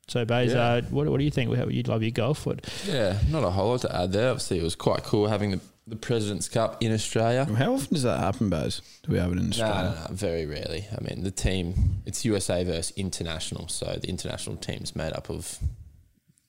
[0.09, 0.59] So, Bays, Yeah.
[0.61, 1.51] uh, what, what do you think?
[1.69, 2.45] You'd love your golf?
[2.45, 4.29] What, yeah, not a whole lot to add there.
[4.29, 7.45] Obviously, it was quite cool having the, the President's Cup in Australia.
[7.45, 8.81] how often does that happen, Baz?
[9.03, 9.95] Do we have it in Australia?
[9.95, 10.85] no, no, very rarely.
[10.91, 13.67] I mean, the team, it's USA versus international.
[13.69, 15.57] So the international team's made up of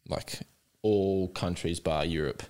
[0.08, 0.40] like
[0.82, 2.42] all countries bar Europe,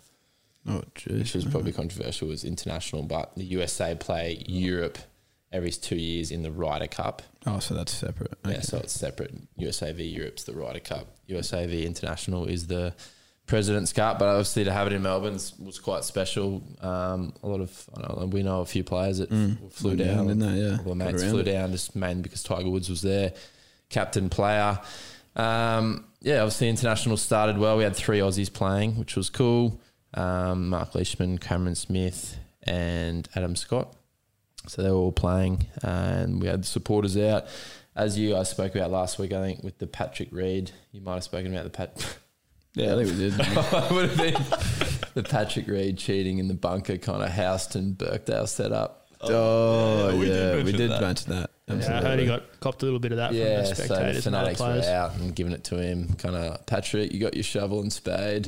[0.67, 1.19] Oh, jeez.
[1.19, 3.03] which is probably controversial as international.
[3.03, 4.99] But the USA play Europe
[5.53, 7.23] every two years in the Ryder Cup.
[7.47, 8.33] Oh, so that's separate.
[8.45, 8.57] Okay.
[8.57, 9.35] Yeah, so it's separate.
[9.57, 11.17] USA v Europe's the Ryder Cup.
[11.27, 12.95] USA v International is the
[13.49, 14.19] President's Cup.
[14.21, 16.63] But obviously, to have it in Melbourne was quite special.
[16.81, 20.17] Um, a lot of I know, we know a few players that flew Went down,
[20.17, 20.61] down, didn't they?
[20.61, 20.79] Yeah.
[20.85, 21.45] Well, mates flew it.
[21.45, 23.33] down just mainly because Tiger Woods was there,
[23.89, 24.79] captain player.
[25.35, 27.77] Um, yeah, obviously international started well.
[27.77, 29.81] We had three Aussies playing, which was cool.
[30.15, 33.95] Um, Mark Leishman, Cameron Smith, and Adam Scott.
[34.67, 37.47] So they were all playing, and we had the supporters out.
[37.97, 41.15] As you guys spoke about last week, I think with the Patrick Reed, you might
[41.15, 42.17] have spoken about the Pat.
[42.75, 43.35] Yeah, I think we did.
[43.41, 44.35] it would have been
[45.15, 49.07] the Patrick Reed cheating in the bunker kind of Houston Birkdale setup.
[49.21, 51.01] Oh, yeah, we did we mention did that.
[51.01, 51.51] mention that.
[51.67, 53.77] Yeah, I heard he got copped a little bit of that Yeah, from so the
[53.81, 54.87] the spectators and other fanatics were players.
[54.87, 56.15] out and giving it to him.
[56.15, 58.45] Kind of Patrick, you got your shovel and spade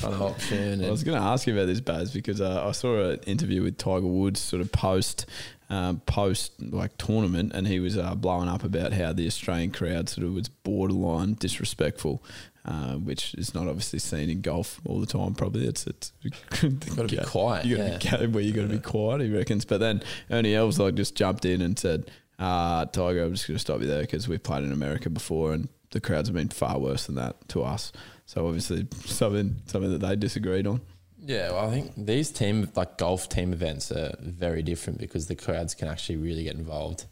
[0.00, 0.84] kind of option.
[0.84, 3.20] I was And going to ask you about this, Baz, because uh, I saw an
[3.26, 5.26] interview with Tiger Woods sort of post
[5.70, 10.08] um, post like tournament, and he was uh, blowing up about how the Australian crowd
[10.08, 12.24] sort of was borderline disrespectful,
[12.68, 15.34] uh, which is not obviously seen in golf all the time.
[15.34, 16.12] Probably it's it's
[16.94, 19.22] Gotta be quiet, You got to be where you got to be quiet.
[19.22, 19.64] He reckons.
[19.64, 22.10] But then Ernie Els like just jumped in and said.
[22.40, 25.54] Uh, Tiger, I'm just going to stop you there because we've played in America before
[25.54, 27.90] and the crowds have been far worse than that to us.
[28.26, 30.80] So obviously something something that they disagreed on.
[31.20, 35.34] Yeah, well, I think these team like golf team events are very different because the
[35.34, 37.06] crowds can actually really get involved.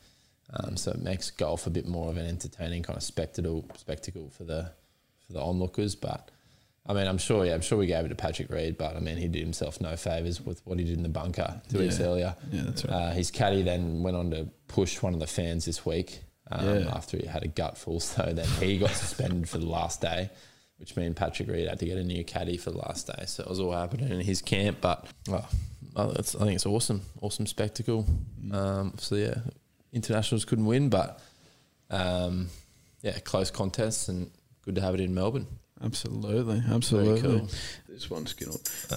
[0.52, 4.30] Um, so it makes golf a bit more of an entertaining kind of spectacle spectacle
[4.30, 4.70] for the
[5.26, 5.94] for the onlookers.
[5.94, 6.30] But
[6.86, 9.00] I mean, I'm sure, yeah, I'm sure we gave it to Patrick Reed, but I
[9.00, 11.98] mean, he did himself no favors with what he did in the bunker two weeks
[11.98, 12.06] Yeah.
[12.06, 12.36] earlier.
[12.52, 12.94] Yeah, that's right.
[12.94, 16.20] Uh, his caddy then went on to push one of the fans this week
[16.50, 16.92] um, Yeah.
[16.94, 18.00] after he had a gutful.
[18.00, 20.30] So then he got suspended for the last day,
[20.78, 23.24] which meant Patrick Reed had to get a new caddy for the last day.
[23.26, 24.78] So it was all happening in his camp.
[24.80, 25.44] But oh,
[25.96, 28.06] I think it's awesome, awesome spectacle.
[28.52, 29.38] Um, so yeah,
[29.92, 31.20] internationals couldn't win, but
[31.90, 32.48] um,
[33.02, 34.30] yeah, close contests and
[34.66, 35.46] good to have it in Melbourne.
[35.82, 37.20] Absolutely, absolutely.
[37.20, 37.48] cool.
[37.88, 38.48] This one's good.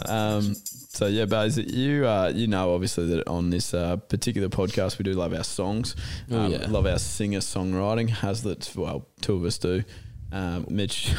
[0.07, 4.97] Um, so yeah, Baz, you uh, you know obviously that on this uh, particular podcast
[4.97, 5.95] we do love our songs,
[6.32, 6.65] Oh, um, yeah.
[6.70, 8.09] love our singer songwriting.
[8.09, 9.84] Heazlett, well, two of us do.
[10.32, 11.11] Um, Mitch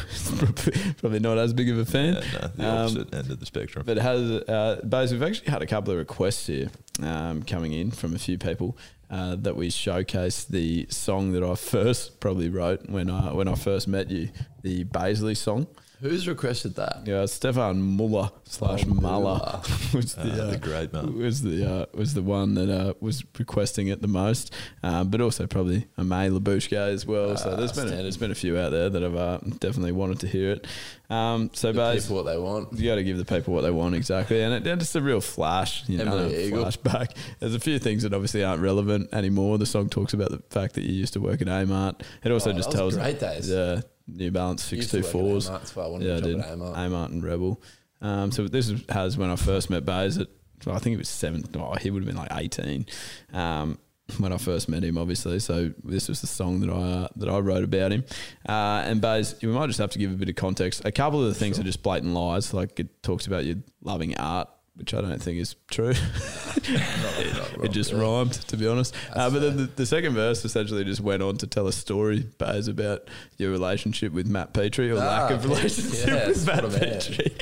[0.97, 2.13] probably not as big of a fan.
[2.15, 3.83] Yeah, no, the Um, opposite end of the spectrum.
[3.85, 6.69] But has, uh, Baz, we've actually had a couple of requests here
[7.03, 8.77] um, coming in from a few people
[9.11, 13.55] uh, that we showcase the song that I first probably wrote when I when I
[13.55, 14.29] first met you,
[14.61, 15.67] the Bazley song.
[16.01, 17.03] Who's requested that?
[17.05, 19.61] Yeah, Stefan Muller slash Oh, Muller Muller.
[19.93, 21.15] was Ah, the, uh, the great man.
[21.17, 25.21] was the uh, was the one that uh, was requesting it the most, um, but
[25.21, 27.37] also probably a May Labushka as well.
[27.37, 29.91] so Ah, there's been a, there's been a few out there that have uh, definitely
[29.91, 30.67] wanted to hear it.
[31.11, 32.73] Um, so, Give people what they want.
[32.79, 35.01] you got to give the people what they want exactly, and, it, and it's a
[35.01, 37.15] real flash, you know, flashback.
[37.39, 39.57] There's a few things that obviously aren't relevant anymore.
[39.57, 42.01] The song talks about the fact that you used to work at Amart.
[42.23, 43.49] It also Oh, just tells great days.
[43.49, 45.49] the New Balance six two fours.
[45.49, 46.37] Amart, that's why I wanted Yeah, a I did.
[46.37, 47.05] Amart.
[47.11, 47.61] And Rebel.
[48.01, 50.27] Um, so this is- has when I first met Bays at
[50.65, 51.43] well, I think it was seven.
[51.55, 52.85] Oh, he would have been like eighteen.
[53.33, 53.79] Um,
[54.17, 55.39] when I first met him, obviously.
[55.39, 58.03] So this was the song that I uh, that I wrote about him.
[58.47, 60.81] Uh, and Bays, you might just have to give a bit of context.
[60.85, 62.53] A couple of the things are just blatant lies.
[62.53, 65.93] Like it talks about you loving art, which I don't think is true.
[66.63, 68.95] it just rhymed, to be honest.
[69.13, 72.25] Uh, but then the, the second verse essentially just went on to tell a story,
[72.37, 73.07] Bays, about
[73.37, 76.79] your relationship with Matt Petrie or Ah, lack of relationship yes, with Matt.
[76.79, 77.37] Petrie.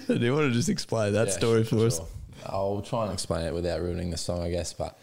[0.06, 2.00] so do you want to just explain that Yeah, story sure, for us?
[2.46, 4.72] I'll try and explain it without ruining the song, I guess.
[4.72, 4.98] But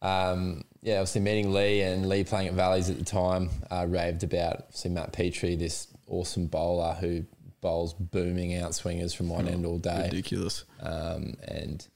[0.00, 4.24] um, yeah, obviously meeting Lee and Lee playing at Valleys at the time, uh, raved
[4.24, 7.24] about obviously Matt Petrie, this awesome bowler who
[7.62, 10.10] bowls booming out swingers from one end all day.
[10.10, 10.64] Ridiculous.
[10.82, 11.86] Um, and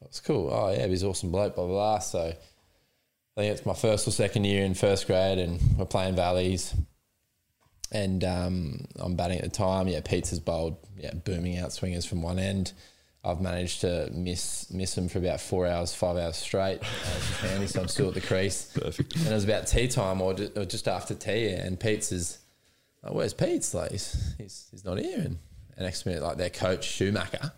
[0.00, 0.50] it was cool.
[0.50, 1.98] Oh yeah, he's awesome bloke, blah blah blah.
[1.98, 6.16] So I think it's my first or second year in first grade, and we're playing
[6.16, 6.74] valleys.
[7.92, 9.86] And um, I'm batting at the time.
[9.88, 12.72] Yeah, Pete's has bowled yeah booming out swingers from one end.
[13.24, 16.78] I've managed to miss miss him for about four hours, five hours straight.
[16.80, 18.70] Uh, which is so I'm still at the crease.
[18.72, 19.16] Perfect.
[19.16, 22.38] And it was about tea time, or just, or just after tea, and Pete's is,
[23.06, 23.74] oh, where's Pete's?
[23.74, 25.18] Like he's, he's he's not here.
[25.18, 25.38] And,
[25.76, 27.52] and next minute, like their coach Schumacher,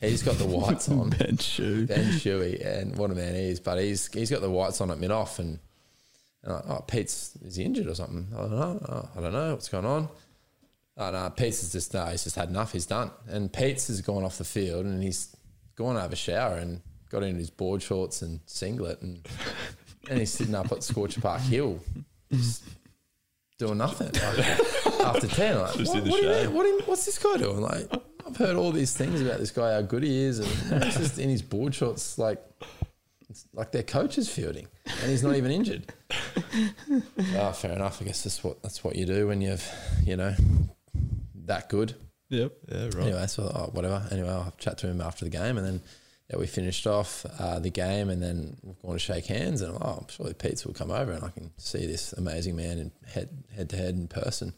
[0.00, 1.10] he's got the whites on.
[1.10, 1.86] Ben Shoe.
[1.86, 3.60] Ben Shuey, and what a man he is.
[3.60, 5.58] But he's he's got the whites on at mid off, and,
[6.42, 8.28] and like, oh, Pete's is he injured or something?
[8.34, 8.86] I don't know.
[8.88, 10.08] Oh, I don't know what's going on.
[10.96, 12.72] Oh no, Pete's is just no, he's just had enough.
[12.72, 13.10] He's done.
[13.28, 15.36] And Pete's has gone off the field, and he's
[15.76, 19.26] gone to have a shower and got into his board shorts and singlet, and
[20.10, 21.78] and he's sitting up at Scorcher Park Hill,
[23.58, 25.58] doing nothing like, after ten.
[25.58, 26.46] Like, Just what, in the what, do you shade.
[26.46, 26.54] mean?
[26.54, 27.60] what, do you- what's this guy doing?
[27.60, 27.90] Like,
[28.26, 31.18] I've heard all these things about this guy, how good he is, and he's just
[31.18, 32.44] in his board shorts, like,
[33.30, 35.92] it's like their coach is fielding, and he's not even injured.
[37.36, 38.00] oh, fair enough.
[38.00, 39.66] I guess that's what that's what you do when you've,
[40.04, 40.34] you know,
[41.46, 41.94] that good.
[42.30, 42.52] Yep.
[42.70, 42.96] Yeah, right.
[42.96, 44.06] Anyway, so oh, whatever.
[44.10, 45.80] Anyway, I'll chat to him after the game, and then
[46.30, 49.76] yeah, we finished off uh, the game, and then we've gone to shake hands, and
[49.80, 52.92] oh, I'm surely Pete's will come over, and I can see this amazing man in
[53.06, 54.52] head head to head in person.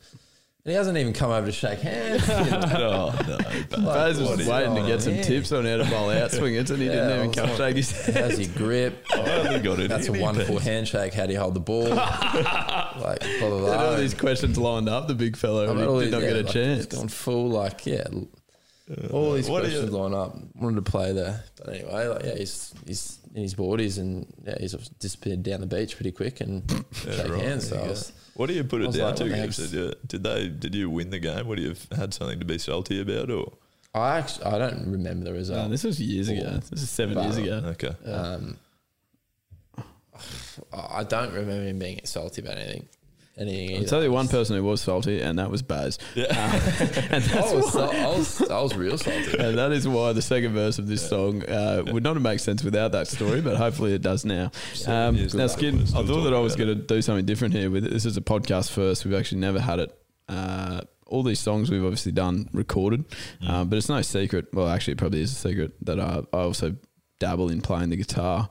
[0.63, 2.29] And he hasn't even come over to shake hands.
[2.29, 3.11] you know.
[3.15, 3.39] Oh, no.
[3.71, 5.25] but- Baz was what is waiting to get some here?
[5.25, 7.77] tips on how to bowl out swingers, and he Yeah, didn't even come like, shake
[7.77, 8.17] his hand.
[8.19, 9.07] How's your grip?
[9.15, 11.15] I haven't got it That's a wonderful handshake.
[11.15, 11.89] How do you hold the ball?
[11.95, 13.85] like blah blah blah.
[13.87, 16.13] all these questions lined up, the big fellow, I've and had he all did these-
[16.13, 16.85] not yeah, get a like, chance.
[16.85, 18.05] It's gone full like yeah,
[19.13, 20.37] all these what questions line up.
[20.57, 24.57] Wanted to play there, but anyway, like yeah, he's he's in his boardies and yeah,
[24.59, 26.63] he's disappeared down the beach pretty quick and
[27.07, 27.69] Yeah, shake right, hands.
[27.69, 28.13] So I was.
[28.35, 29.25] What do you put I it down like, to?
[29.25, 29.57] what the Gibbs?
[29.59, 30.49] heck's- Did you, did they?
[30.49, 31.47] Did you win the game?
[31.47, 33.53] Would you have had something to be salty about, or
[33.95, 35.59] I actually I don't remember the result.
[35.65, 36.59] No, this was years ago.
[36.71, 37.63] This is seven years ago.
[37.67, 37.95] okay?
[38.11, 38.57] Um,
[40.73, 42.89] I don't remember him being salty about anything.
[43.41, 43.71] Anything.
[43.71, 43.89] I'll either.
[43.89, 45.99] tell you one person who was salty, and that was Baz.
[46.15, 46.27] Yeah.
[47.11, 49.39] and that's I was, why- so- I was, I was real salty.
[49.39, 52.41] and that is why the second verse of this song uh, would not have made
[52.41, 54.51] sense without that story, but hopefully it does now.
[54.87, 57.71] Um, now, Skin, I thought that I was going to do something different here.
[57.71, 57.93] With it.
[57.93, 59.05] This is a podcast first.
[59.05, 59.97] We've actually never had it.
[60.29, 63.05] Uh, all these songs we've obviously done recorded,
[63.47, 64.47] um, but it's no secret.
[64.53, 66.77] Well, actually, it probably is a secret that I, I also
[67.19, 68.49] dabble in playing the guitar.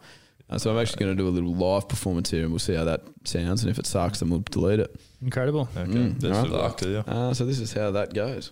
[0.49, 2.73] Uh, so I'm actually going to do a little live performance here, and we'll see
[2.73, 3.61] how that sounds.
[3.61, 4.99] And if it sucks, then we'll delete it.
[5.21, 5.69] Incredible.
[5.77, 5.91] Okay.
[5.91, 6.45] Mm, Best alright.
[6.45, 6.97] of luck to you.
[6.99, 8.51] Uh, so this is how that goes.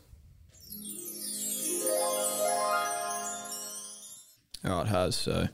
[4.65, 5.47] All right, has so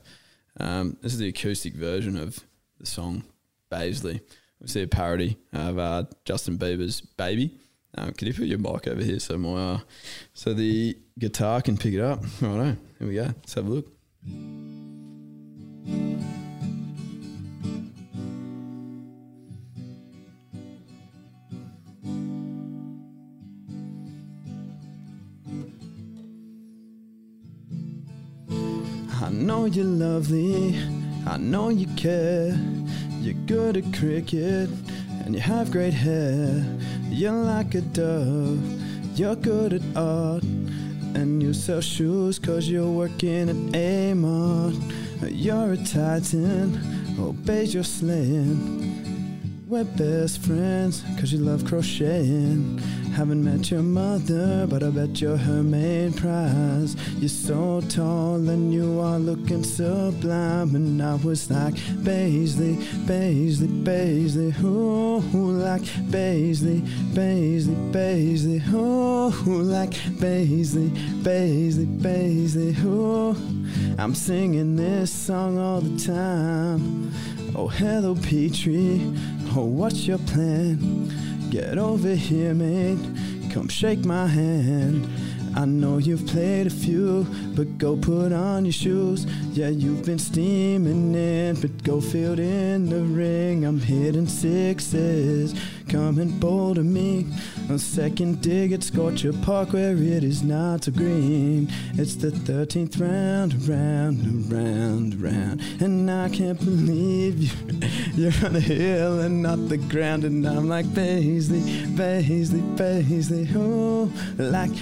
[0.58, 2.40] um, this is the acoustic version of
[2.80, 3.22] the song
[3.70, 4.20] "Bazley."
[4.60, 7.58] We see a parody of uh, Justin Bieber's "Baby."
[7.96, 9.78] Um, can you put your mic over here so my uh,
[10.32, 12.22] so the guitar can pick it up?
[12.40, 13.22] Righto, here we go.
[13.24, 13.86] Let's have a look.
[29.24, 30.76] I know you're lovely,
[31.26, 32.58] I know you care.
[33.20, 34.68] You're good at cricket,
[35.24, 36.64] and you have great hair.
[37.08, 38.62] You're like a dove,
[39.18, 40.42] you're good at art.
[41.14, 44.74] And you sell shoes cause you're working at Amart.
[45.22, 49.64] You're a titan, oh, obeys your slaying.
[49.66, 52.80] We're best friends cause you love crocheting.
[53.14, 56.96] Haven't met your mother, but I bet you're her main prize.
[57.20, 60.74] You're so tall and you are looking sublime.
[60.74, 62.74] And I was like, Bazley,
[63.06, 65.20] Bazley, Bazley, ooh,
[65.52, 66.80] like Bazley,
[67.14, 70.90] Bazley, Bazley, ooh, like Bazley,
[71.22, 73.36] Bazley, Bazley, ooh.
[73.96, 77.12] I'm singing this song all the time.
[77.54, 79.00] Oh, hello, Petrie.
[79.54, 81.12] Oh, what's your plan?
[81.54, 82.98] Get over here, mate.
[83.52, 85.06] Come shake my hand.
[85.56, 87.24] I know you've played a few,
[87.54, 89.24] but go put on your shoes.
[89.52, 93.64] Yeah, you've been steaming in, but go field in the ring.
[93.64, 95.54] I'm hitting sixes,
[95.88, 97.26] coming bold to me.
[97.70, 101.68] A second dig at Scorcher Park where it is not so green.
[101.94, 105.62] It's the 13th round, round, round, round.
[105.80, 107.50] And I can't believe you,
[108.14, 110.24] you're on the hill and not the ground.
[110.24, 114.72] And I'm like, Bazley, Bazley, Bazley, oh, like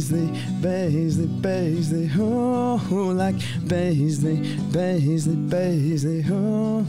[0.00, 3.34] Bazley, Bazley, Bazley, oh, like
[3.66, 4.42] Bazley,
[4.72, 6.86] Bazley, Bazley, oh.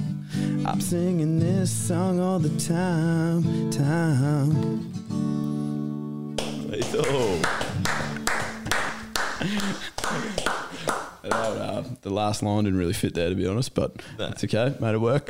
[0.66, 4.94] I'm singing this song all the time, time.
[6.70, 7.42] Lethal.
[11.24, 14.46] I know, uh, the last line didn't really fit there, to be honest, but that's
[14.46, 14.74] okay.
[14.80, 15.30] Made it work.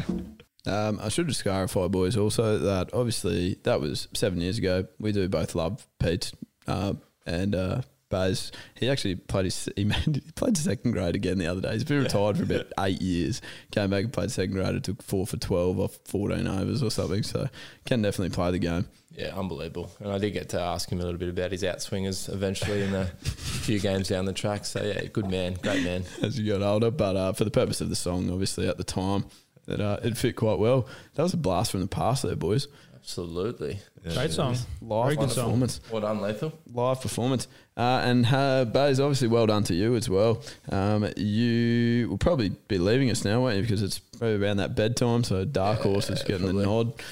[0.66, 4.86] um, I should just clarify, boys, also that obviously that was seven years ago.
[4.98, 6.32] We do both love Pete
[6.66, 6.94] uh,
[7.26, 8.52] and uh, Baz.
[8.74, 11.72] He actually played his he, made, he played second grade again the other day.
[11.72, 13.40] He's been retired for about eight years.
[13.70, 14.74] Came back and played second grade.
[14.74, 17.22] It took four for twelve off fourteen overs or something.
[17.22, 17.48] So
[17.86, 18.86] can definitely play the game.
[19.16, 19.90] Yeah, unbelievable.
[20.00, 22.92] And I did get to ask him a little bit about his outswingers eventually in
[22.92, 24.64] the few games down the track.
[24.64, 26.04] So yeah, good man, great man.
[26.22, 26.90] as you got older.
[26.90, 29.24] But uh, for the purpose of the song, obviously at the time,
[29.66, 30.88] that uh, it fit quite well.
[31.14, 32.68] That was a blast from the past, there, boys.
[32.94, 33.80] Absolutely.
[34.02, 34.56] Great song.
[34.80, 35.44] Live Very good song.
[35.44, 35.80] performance.
[35.90, 36.52] Well done, Lethal.
[36.72, 37.46] Live performance.
[37.76, 40.42] Uh, and uh, Bays, obviously, well done to you as well.
[40.70, 43.62] Um, you will probably be leaving us now, won't you?
[43.62, 46.92] Because it's probably around that bedtime, so Dark Horse is getting the nod.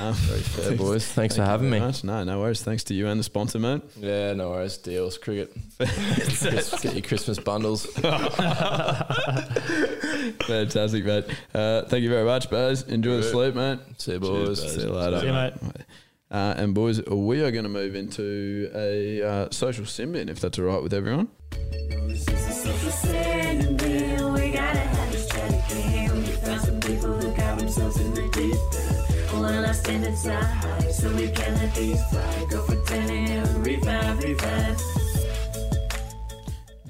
[0.00, 1.06] Um, Very fair, boys.
[1.06, 1.80] Thanks for having me.
[2.02, 2.62] No, no worries.
[2.62, 3.82] Thanks to you and the sponsor, mate.
[3.98, 4.78] Yeah, no worries.
[4.78, 5.54] Deals, cricket.
[5.78, 7.84] Get your Christmas bundles.
[10.46, 11.26] Fantastic, mate.
[11.54, 12.84] Uh, thank you very much, Baz.
[12.84, 13.80] Enjoy the sleep, mate.
[13.98, 14.62] See you, boys.
[14.62, 15.20] See you later.
[15.20, 15.52] See you, mate.
[16.30, 20.38] Uh, and boys, we are going to move into a uh, social sin bin, if
[20.38, 21.28] that's all right with everyone.
[30.92, 31.56] So we can
[32.10, 32.46] fly.
[32.50, 35.09] Go for 10 and revive, revive.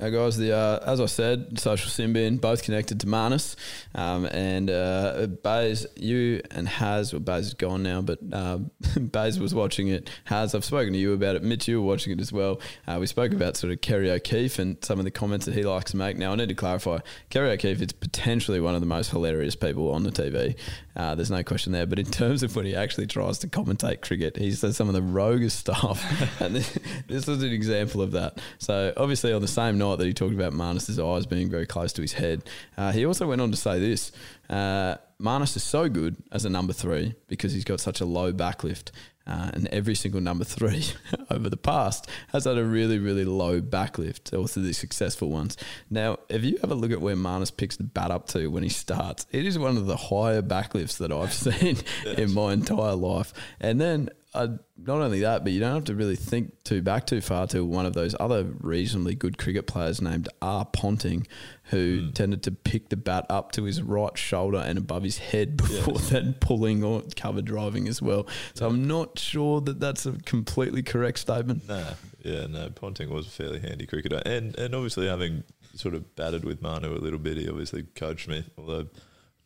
[0.01, 3.55] Now, guys, the uh, as I said, social sin bin, both connected to Marnus,
[3.94, 8.61] um, and uh, Bays, you and Haz, well, Bays is gone now, but uh,
[8.98, 10.09] Bays was watching it.
[10.24, 11.42] Haz, I've spoken to you about it.
[11.42, 12.62] Mitch, you were watching it as well.
[12.86, 15.64] Uh, we spoke about sort of Kerry O'Keeffe and some of the comments that he
[15.64, 16.16] likes to make.
[16.16, 19.92] Now, I need to clarify, Kerry O'Keeffe is potentially one of the most hilarious people
[19.92, 20.57] on the TV.
[20.96, 21.86] Uh, there's no question there.
[21.86, 24.94] But in terms of when he actually tries to commentate cricket, he says some of
[24.94, 26.05] the roguest stuff,
[26.40, 28.38] and this, this was an example of that.
[28.59, 31.66] So obviously, on the same night night that he talked about Marnus's eyes being very
[31.66, 32.43] close to his head.
[32.76, 34.12] Uh, he also went on to say this:
[34.49, 38.32] uh, Marnus is so good as a number three because he's got such a low
[38.32, 38.91] backlift.
[39.26, 40.84] Uh, and every single number three
[41.30, 45.57] over the past has had a really, really low backlift, also the successful ones.
[45.88, 48.64] Now, if you have a look at where Marnus picks the bat up to when
[48.64, 52.97] he starts, it is one of the higher backlifts that I've seen in my entire
[52.97, 53.32] life.
[53.61, 57.07] And then uh, not only that, but you don't have to really think too back
[57.07, 60.64] too far to one of those other reasonably good cricket players named R.
[60.64, 61.26] Ponting,
[61.64, 65.57] who tended to pick the bat up to his right shoulder and above his head
[65.57, 68.26] before then pulling or cover driving as well.
[68.55, 71.68] So I'm not sure that that's a completely correct statement.
[71.68, 72.70] No, yeah, no.
[72.70, 75.43] Ponting was a fairly handy cricketer, and and obviously having
[75.74, 78.87] sort of batted with Manu a little bit, he obviously coached me, although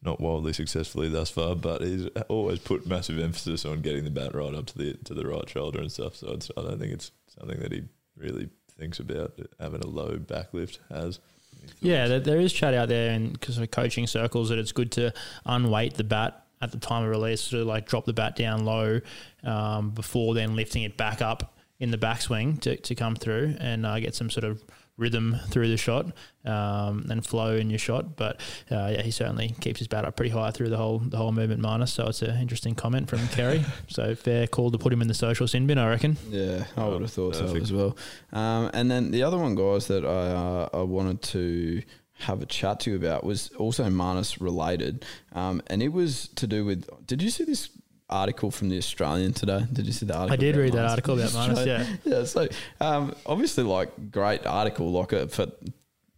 [0.05, 1.55] not wildly successfully thus far.
[1.55, 5.15] But he's always put massive emphasis on getting the bat right up to the to
[5.15, 6.17] the right shoulder and stuff.
[6.17, 7.85] So I don't think it's something that he
[8.17, 8.49] really
[8.79, 11.21] thinks about having a low backlift has.
[11.81, 14.93] Yeah, there, there is chat out there in because of coaching circles that it's good
[14.93, 15.13] to
[15.47, 18.65] unweight the bat at the time of release, sort of like drop the bat down
[18.65, 19.01] low
[19.45, 23.85] um, before then lifting it back up in the backswing to, to come through and
[23.85, 24.63] uh, get some sort of
[24.97, 26.07] rhythm through the shot
[26.45, 28.17] um, and flow in your shot.
[28.17, 28.41] But
[28.71, 31.33] uh, yeah, he certainly keeps his bat up pretty high through the whole the whole
[31.33, 31.93] movement minus.
[31.93, 33.65] So it's an interesting comment from Kerry.
[33.89, 36.17] so fair call to put him in the social sin bin, I reckon.
[36.29, 37.97] Yeah, I would have thought so as well.
[38.33, 41.83] Um, and then the other one, guys, that I uh, I wanted to
[42.19, 46.47] have a chat to you about was also Marnus related, um, and it was to
[46.47, 46.89] do with.
[47.07, 47.71] Did you see this?
[48.11, 49.65] Article from the Australian today.
[49.73, 50.35] Did you see the article?
[50.35, 51.99] I did read that article about Marnus, Australian?
[52.05, 52.25] yeah.
[52.25, 52.49] So
[52.81, 54.91] um, obviously, like great article.
[54.93, 55.47] Like uh, for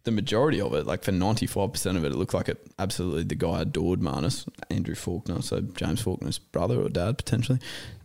[0.03, 2.65] the majority of it, like for ninety five percent of it, it looked like it
[2.77, 7.59] absolutely the guy adored Marnus, Andrew Faulkner, so James Faulkner's brother or dad potentially.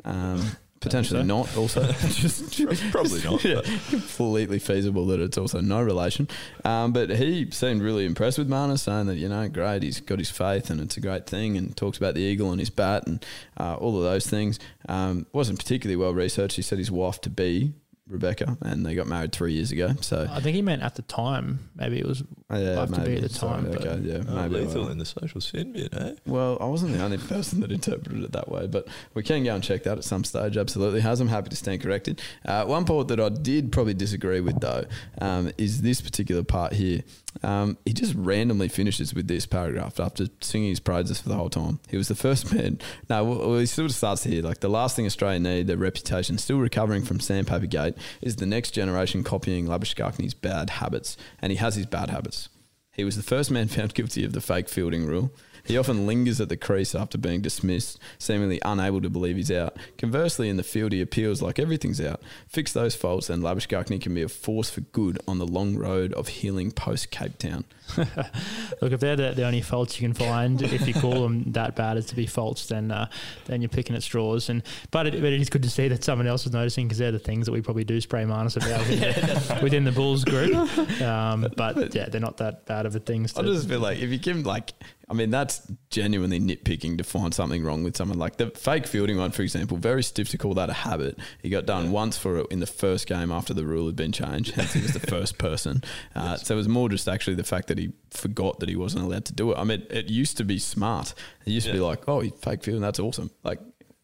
[0.04, 1.56] Um, potentially not.
[1.56, 6.28] Also, just Probably not, Yeah, completely feasible that it's also no relation.
[6.64, 10.18] Um, but he seemed really impressed with Marnus, saying that you know, great, he's got
[10.18, 13.06] his faith and it's a great thing, and talks about the eagle and his bat
[13.06, 13.24] and
[13.58, 14.58] uh, all of those things.
[14.88, 16.56] Um, wasn't particularly well researched.
[16.56, 17.72] He said his wife to be
[18.08, 19.90] Rebecca, and they got married three years ago.
[20.00, 21.70] So I think he meant at the time.
[21.76, 23.16] Maybe it was uh, yeah, wife to be maybe.
[23.16, 23.70] at the time.
[23.70, 24.64] but- okay, yeah, Oh, maybe.
[24.64, 26.14] lethal in the social sin bin, eh?
[26.26, 29.54] Well, I wasn't the only person that interpreted it that way, but we can go
[29.54, 30.56] and check that at some stage.
[30.56, 31.20] Absolutely, has.
[31.20, 32.20] I'm happy to stand corrected.
[32.44, 34.84] Uh, one part that I did probably disagree with, though,
[35.20, 37.02] um, is this particular part here.
[37.42, 41.50] Um, he just randomly finishes with this paragraph after singing his praises for the whole
[41.50, 41.80] time.
[41.88, 42.78] He was the first man.
[43.08, 44.42] No, well, he sort of starts here.
[44.42, 48.46] Like the last thing Australia need, their reputation still recovering from Sandpaper Gate, is the
[48.46, 52.48] next generation copying Labuschagne bad habits, and he has his bad habits.
[52.92, 55.32] He was the first man found guilty of the fake fielding rule.
[55.64, 59.76] He often lingers at the crease after being dismissed, seemingly unable to believe he's out.
[59.98, 62.20] Conversely, in the field, he appeals like everything's out.
[62.48, 66.12] Fix those faults, and Labuschagne can be a force for good on the long road
[66.14, 67.64] of healing post Cape Town.
[67.96, 71.76] Look, if they're the, the only faults you can find, if you call them that
[71.76, 73.08] bad as to be faults, then uh,
[73.46, 74.48] then you're picking at straws.
[74.48, 76.98] And but it, but it is good to see that someone else is noticing because
[76.98, 80.24] they're the things that we probably do spray minus about within, the, within the Bulls
[80.24, 80.52] group.
[81.02, 83.36] Um, but yeah, they're not that bad of a things.
[83.36, 84.72] I just feel like if you give him like,
[85.10, 88.18] I mean, that's genuinely nitpicking to find something wrong with someone.
[88.18, 91.18] Like the fake fielding one, for example, very stiff to call that a habit.
[91.42, 94.12] He got done once for it in the first game after the rule had been
[94.12, 94.52] changed.
[94.54, 95.82] Hence, he was the first person.
[96.14, 99.04] Uh, So it was more just actually the fact that he forgot that he wasn't
[99.04, 99.58] allowed to do it.
[99.58, 101.14] I mean, it used to be smart.
[101.46, 103.30] It used to be like, oh, he fake fielding, that's awesome.
[103.42, 103.58] Like.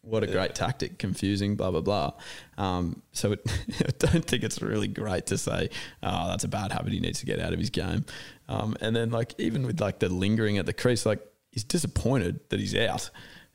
[0.09, 2.13] What a great tactic, confusing, blah, blah, blah.
[2.57, 3.41] Um, so it,
[3.79, 5.69] I don't think it's really great to say,
[6.03, 8.05] oh, that's a bad habit he needs to get out of his game.
[8.47, 12.39] Um, and then, like, even with like the lingering at the crease, like, he's disappointed
[12.49, 13.09] that he's out.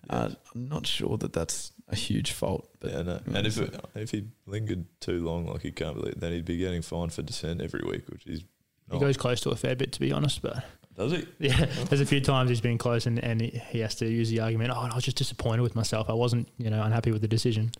[0.08, 2.68] Uh, I'm not sure that that's a huge fault.
[2.80, 3.20] But Yeah, no.
[3.34, 6.58] And if it, if he lingered too long, like he can't believe, then he'd be
[6.58, 8.44] getting fined for dissent every week, which is
[8.92, 10.42] he goes close to a fair bit, to be honest.
[10.42, 10.62] But
[10.96, 11.26] Does he?
[11.40, 11.84] yeah, oh.
[11.84, 14.40] there's a few times he's been close, and, and he, he has to use the
[14.40, 14.70] argument.
[14.74, 16.08] Oh, I was just disappointed with myself.
[16.08, 17.70] I wasn't, you know, unhappy with the decision.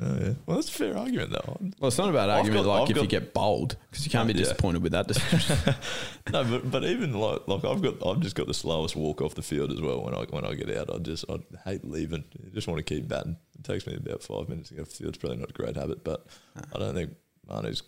[0.00, 0.32] Oh, yeah.
[0.46, 1.56] Well, that's a fair argument, though.
[1.78, 4.04] well, it's not about I've argument got- like I've if you got- get bold because
[4.06, 4.40] you can't be Yeah.
[4.44, 5.74] disappointed with that decision.
[6.32, 9.34] no, but but even like like I've got I've just got the slowest walk off
[9.34, 10.02] the field as well.
[10.02, 12.24] When I when I get out, I just I hate leaving.
[12.42, 13.36] I just want to keep batting.
[13.58, 15.08] It takes me about five minutes to get off the field.
[15.10, 16.26] It's probably not a great habit, but
[16.74, 17.10] I don't think
[17.46, 17.82] Manu's.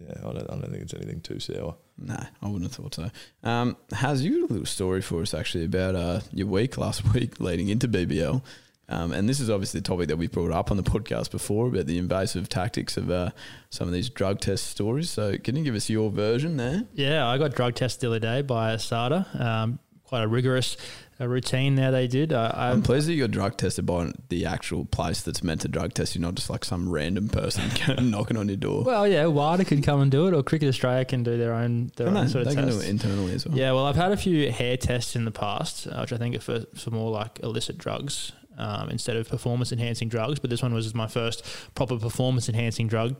[0.00, 0.50] Yeah, I don't.
[0.50, 1.76] I don't think it's anything too sour.
[1.98, 3.10] no, I wouldn't have thought so.
[3.42, 7.04] Um, Has you got a little story for us actually about uh, your week last
[7.14, 8.42] week leading into BBL?
[8.88, 11.68] Um, and this is obviously a topic that we brought up on the podcast before
[11.68, 13.30] about the invasive tactics of uh,
[13.70, 15.08] some of these drug test stories.
[15.10, 16.82] So, can you give us your version there?
[16.94, 19.40] Yeah, I got drug tested the other day by ASADA.
[19.40, 20.76] Um, quite a rigorous
[21.20, 21.92] a routine there.
[21.92, 22.32] They did.
[22.32, 25.68] I, I'm pleased that you got drug tested by the actual place that's meant to
[25.68, 27.70] drug test you, not just like some random person
[28.10, 28.82] knocking on your door.
[28.82, 31.92] well, yeah, WADA can come and do it, or Cricket Australia can do their own
[31.96, 32.26] their own they?
[32.28, 33.56] sort of They can do it internally as well.
[33.56, 36.34] Yeah, well, I've had a few hair tests in the past, uh, which I think
[36.36, 40.38] are for, for more like illicit drugs um, instead of performance enhancing drugs.
[40.38, 41.44] But this one was my first
[41.74, 43.16] proper performance enhancing drug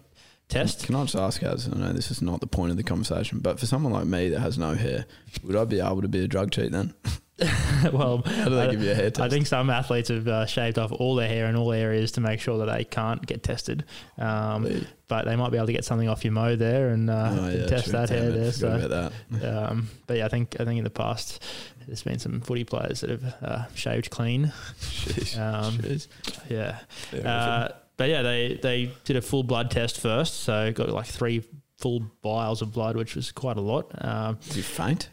[0.48, 0.84] test.
[0.84, 3.40] Can I just ask, as I know this is not the point of the conversation,
[3.40, 5.04] but for someone like me that has no hair,
[5.42, 6.94] would I be able to be a drug cheat then?
[7.92, 10.46] well, How do they I, give you a hair I think some athletes have uh,
[10.46, 13.42] shaved off all their hair in all areas to make sure that they can't get
[13.42, 13.84] tested.
[14.18, 17.36] Um, but they might be able to get something off your mo there and uh,
[17.38, 18.52] Oh, yeah, test that hair it, there.
[18.52, 19.44] So, that.
[19.70, 21.42] um, but yeah, I think I think in the past
[21.86, 24.52] there's been some footy players that have uh, shaved clean.
[24.80, 25.38] Jeez.
[25.38, 26.06] Um, Jeez.
[26.48, 26.78] Yeah.
[27.12, 31.06] Yeah, Uh, but yeah, they, they did a full blood test first, so got like
[31.06, 31.42] three
[31.76, 33.90] full vials of blood, which was quite a lot.
[33.98, 35.08] Um, Did you faint?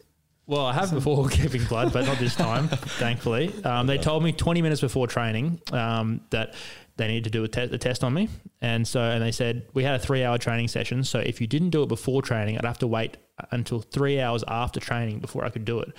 [0.47, 3.53] Well, I have before giving blood, but not this time, thankfully.
[3.63, 6.55] Um, they told me 20 minutes before training um, that
[6.95, 8.29] they needed to do a, te- a test on me.
[8.61, 11.03] And so, and they said, we had a three hour training session.
[11.03, 13.17] So if you didn't do it before training, I'd have to wait
[13.51, 15.93] until three hours after training before I could do it.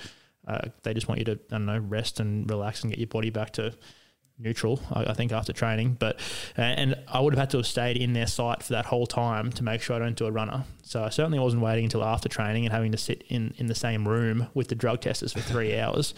[0.47, 3.07] Uh, they just want you to, I don't know, rest and relax and get your
[3.07, 3.73] body back to
[4.39, 5.97] neutral, I, I think, after training.
[5.99, 6.19] But
[6.57, 9.51] and I would have had to have stayed in their site for that whole time
[9.53, 10.63] to make sure I don't do a runner.
[10.83, 13.75] So I certainly wasn't waiting until after training and having to sit in, in the
[13.75, 16.13] same room with the drug testers for three hours.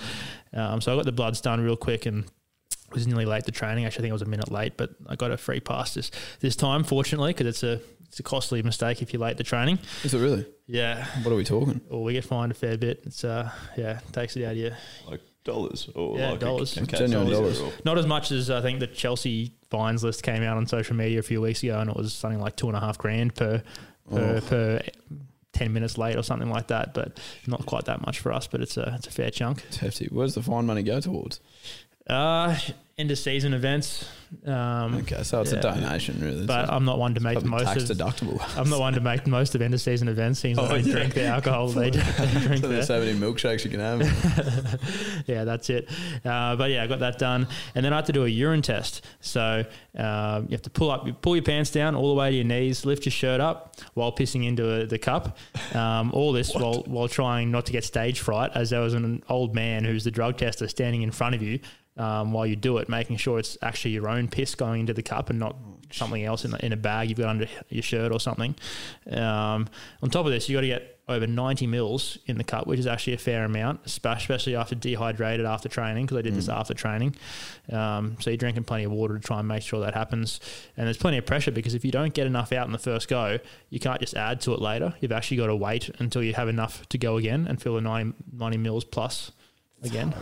[0.53, 2.25] Um, so I got the bloods done real quick and
[2.93, 3.85] was nearly late to training.
[3.85, 6.11] Actually, I think I was a minute late, but I got a free pass this
[6.39, 9.79] this time, fortunately, because it's a it's a costly mistake if you're late to training.
[10.03, 10.45] Is it really?
[10.67, 11.05] Yeah.
[11.23, 11.79] What are we talking?
[11.89, 13.03] Or we get fined a fair bit.
[13.05, 14.71] It's uh yeah, takes it out of you.
[15.09, 16.77] Like dollars or Yeah, like dollars.
[16.77, 17.59] A, a Genuine dollars.
[17.59, 17.73] dollars.
[17.85, 21.19] Not as much as I think the Chelsea fines list came out on social media
[21.19, 23.61] a few weeks ago, and it was something like two and a half grand per
[24.09, 24.41] per, Oh.
[24.47, 24.81] per
[25.53, 26.93] ten minutes late or something like that.
[26.93, 29.63] But not quite that much for us, but it's a it's a fair chunk.
[29.67, 30.07] It's hefty.
[30.11, 31.39] Where's the fine money go towards?
[32.07, 32.57] Uh,
[32.97, 34.07] end of season events.
[34.45, 35.59] Um, Okay, so it's yeah.
[35.59, 36.45] a donation, really.
[36.45, 37.97] But I'm not one to make the most tax of.
[37.97, 38.41] deductible.
[38.57, 40.39] I'm not one to make the most of end of season events.
[40.39, 40.95] Seems Oh, like they yeah.
[40.95, 42.69] drink the alcohol they, they drink So there.
[42.69, 45.23] there's so many milkshakes you can have.
[45.27, 45.89] yeah, that's it.
[46.23, 48.61] Uh, but yeah, I got that done, and then I had to do a urine
[48.61, 49.05] test.
[49.19, 49.65] So
[49.97, 52.35] um, you have to pull up, you pull your pants down all the way to
[52.37, 55.37] your knees, lift your shirt up while pissing into a, the cup.
[55.73, 59.23] Um, all this while while trying not to get stage fright, as there was an
[59.27, 61.59] old man who's the drug tester standing in front of you.
[61.97, 65.03] Um, while you do it, making sure it's actually your own piss going into the
[65.03, 65.57] cup and not
[65.91, 68.55] something else in, the, in a bag you've got under your shirt or something.
[69.11, 69.67] Um,
[70.01, 72.79] on top of this, you've got to get over 90 mils in the cup, which
[72.79, 76.73] is actually a fair amount, especially after dehydrated after training, because I did this after
[76.73, 77.15] training.
[77.71, 80.39] Um, so you're drinking plenty of water to try and make sure that happens.
[80.77, 83.07] And there's plenty of pressure because if you don't get enough out in the first
[83.09, 83.39] go,
[83.69, 84.93] you can't just add to it later.
[85.01, 87.81] You've actually got to wait until you have enough to go again and fill the
[87.81, 89.31] 90, 90 mils plus
[89.83, 90.13] again.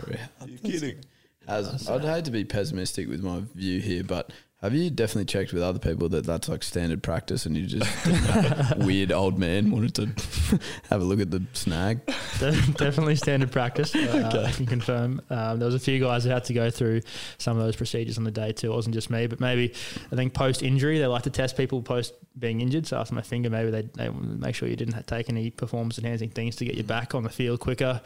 [0.46, 1.04] You're kidding.
[1.50, 4.30] As, I'd hate to be pessimistic with my view here, but
[4.62, 8.76] have you definitely checked with other people that that's like standard practice and you just
[8.76, 12.04] weird old man wanted to have a look at the snag?
[12.38, 13.94] De- definitely standard practice.
[13.94, 15.22] Uh, I can confirm.
[15.30, 17.00] Um, there was a few guys that had to go through
[17.38, 18.70] some of those procedures on the day too.
[18.70, 19.72] It wasn't just me, but maybe
[20.12, 22.86] I think post injury they like to test people post being injured.
[22.86, 26.28] So after my finger, maybe they they make sure you didn't take any performance enhancing
[26.28, 28.02] things to get you back on the field quicker.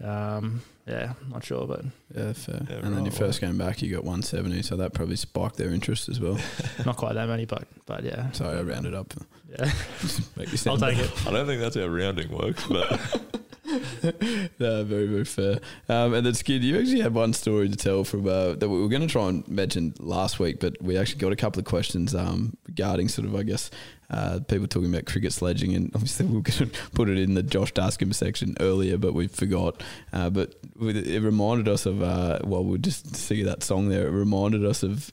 [0.00, 1.84] Um, yeah, not sure, but
[2.14, 2.62] Yeah, fair.
[2.68, 5.56] Yeah, and then your right, first game back, you got 170, so that probably spiked
[5.56, 6.38] their interest as well.
[6.86, 7.44] not quite that many.
[7.44, 9.12] But but yeah, Sorry, I rounded up.
[9.50, 9.64] yeah.
[10.36, 11.26] Make you I'll sound take it.
[11.26, 12.90] I don't think that's how rounding works, but
[14.58, 15.58] no, very, very fair.
[15.88, 18.80] Um, and then, Skid, you actually had one story to tell from uh, that we
[18.80, 21.66] were going to try and mention last week, but we actually got a couple of
[21.66, 23.70] questions um, regarding sort of, I guess,
[24.10, 27.34] uh, people talking about cricket sledging, and obviously we were going to put it in
[27.34, 29.82] the Josh Dascombe section earlier, but we forgot.
[30.12, 34.06] Uh, but with- it reminded us of, uh, well, we'll just see that song there.
[34.06, 35.12] It reminded us of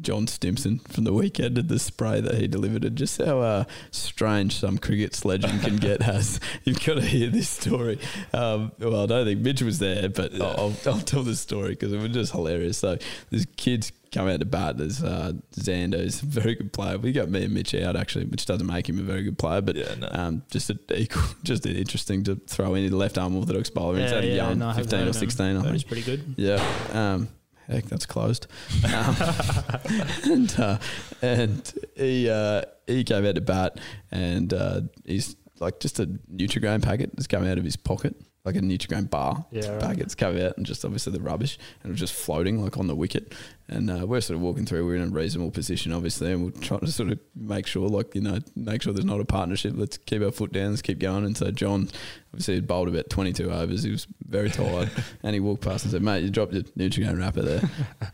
[0.00, 3.64] John Stimson from the weekend and the spray that he delivered, and just how uh,
[3.90, 6.02] strange some cricket sledging can get.
[6.06, 7.98] Has you've got to hear this story.
[8.32, 11.92] Um, well, I don't think Mitch was there, but I'll, I'll tell this story because
[11.92, 12.78] it was just hilarious.
[12.78, 12.96] So
[13.30, 14.78] this kid's come out to bat.
[14.78, 16.98] There's uh, Xander, who's a very good player.
[16.98, 19.60] We got me and Mitch out actually, which doesn't make him a very good player,
[19.60, 20.08] but Yeah, no.
[20.10, 23.98] um, just a, equal, just interesting to throw in the left arm orthodox bowler.
[24.00, 25.12] Yeah, yeah, young, no, fifteen or him.
[25.12, 25.72] sixteen, I Heard think.
[25.74, 26.34] he's pretty good.
[26.36, 26.64] Yeah.
[26.92, 27.28] Um,
[27.68, 28.46] heck, that's closed.
[28.84, 29.16] Um,
[30.24, 30.78] and uh,
[31.22, 33.78] and he uh, he came out to bat,
[34.10, 38.14] and uh, he's like just a Nutrigrain packet has come out of his pocket,
[38.46, 39.80] like a Nutrigrain bar Yeah, right.
[39.80, 42.94] packets out, and just obviously the rubbish, and it was just floating like on the
[42.94, 43.34] wicket.
[43.68, 44.86] And uh, we're sort of walking through.
[44.86, 48.14] We're in a reasonable position, obviously, and we're trying to sort of make sure, like
[48.14, 49.72] you know, make sure there's not a partnership.
[49.76, 50.70] Let's keep our foot down.
[50.70, 51.24] Let's keep going.
[51.24, 51.88] And so John
[52.36, 53.82] obviously he'd bowled about 22 overs.
[53.82, 54.90] He was very tired.
[55.22, 57.62] and he walked past and said, mate, you dropped your Nutrient wrapper there.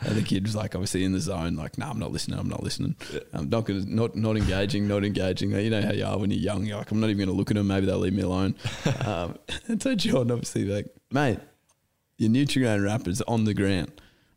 [0.00, 2.38] and the kid was like, obviously in the zone, like, no, I'm not listening.
[2.38, 2.94] I'm not listening.
[3.32, 5.50] I'm not gonna, not, not engaging, not engaging.
[5.50, 6.64] You know how you are when you're young.
[6.64, 7.66] You're like, I'm not even going to look at them.
[7.66, 8.54] Maybe they'll leave me alone.
[9.04, 11.40] um, and so John obviously like, mate,
[12.16, 13.90] your Nutrient wrapper's on the ground.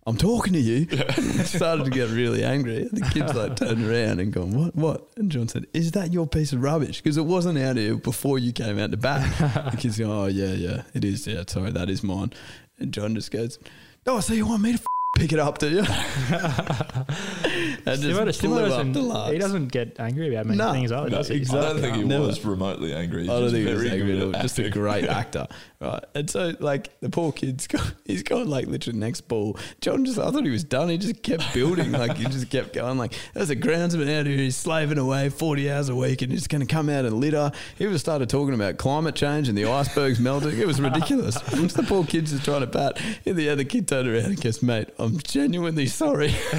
[0.07, 0.85] I'm talking to you.
[1.45, 2.83] started to get really angry.
[2.83, 5.07] And the kid's like turned around and gone, what, what?
[5.17, 7.01] And John said, is that your piece of rubbish?
[7.01, 9.35] Because it wasn't out here before you came out the back.
[9.71, 11.25] the kid's going, oh, yeah, yeah, it is.
[11.25, 12.33] Yeah, sorry, that is mine.
[12.77, 13.57] And John just goes,
[14.05, 14.85] "No, oh, so you want me to f-
[15.17, 15.79] pick it up, do you?
[15.79, 15.87] and
[17.85, 20.91] Stimo, just Stimo blew up doesn't, the he doesn't get angry about many No, things
[20.91, 21.37] either, no, does he?
[21.37, 21.65] exactly.
[21.65, 22.27] I don't think he Never.
[22.27, 23.21] was remotely angry.
[23.21, 24.31] He's I don't just think he was angry at all.
[24.41, 25.47] Just a great actor,
[25.86, 26.03] right?
[26.13, 29.57] And so, like, the poor kid's got, he's got like literally next ball.
[29.81, 30.89] John just, I thought he was done.
[30.89, 32.97] He just kept building, like he just kept going.
[32.97, 34.38] Like, there's a groundsman out here.
[34.38, 37.51] He's slaving away forty hours a week, and he's going to come out and litter.
[37.77, 40.57] He was started talking about climate change and the icebergs melting.
[40.59, 41.36] It was ridiculous.
[41.75, 43.01] The poor kid's just trying to bat.
[43.25, 46.33] And the other kid turned around and goes, "Mate, I'm genuinely sorry."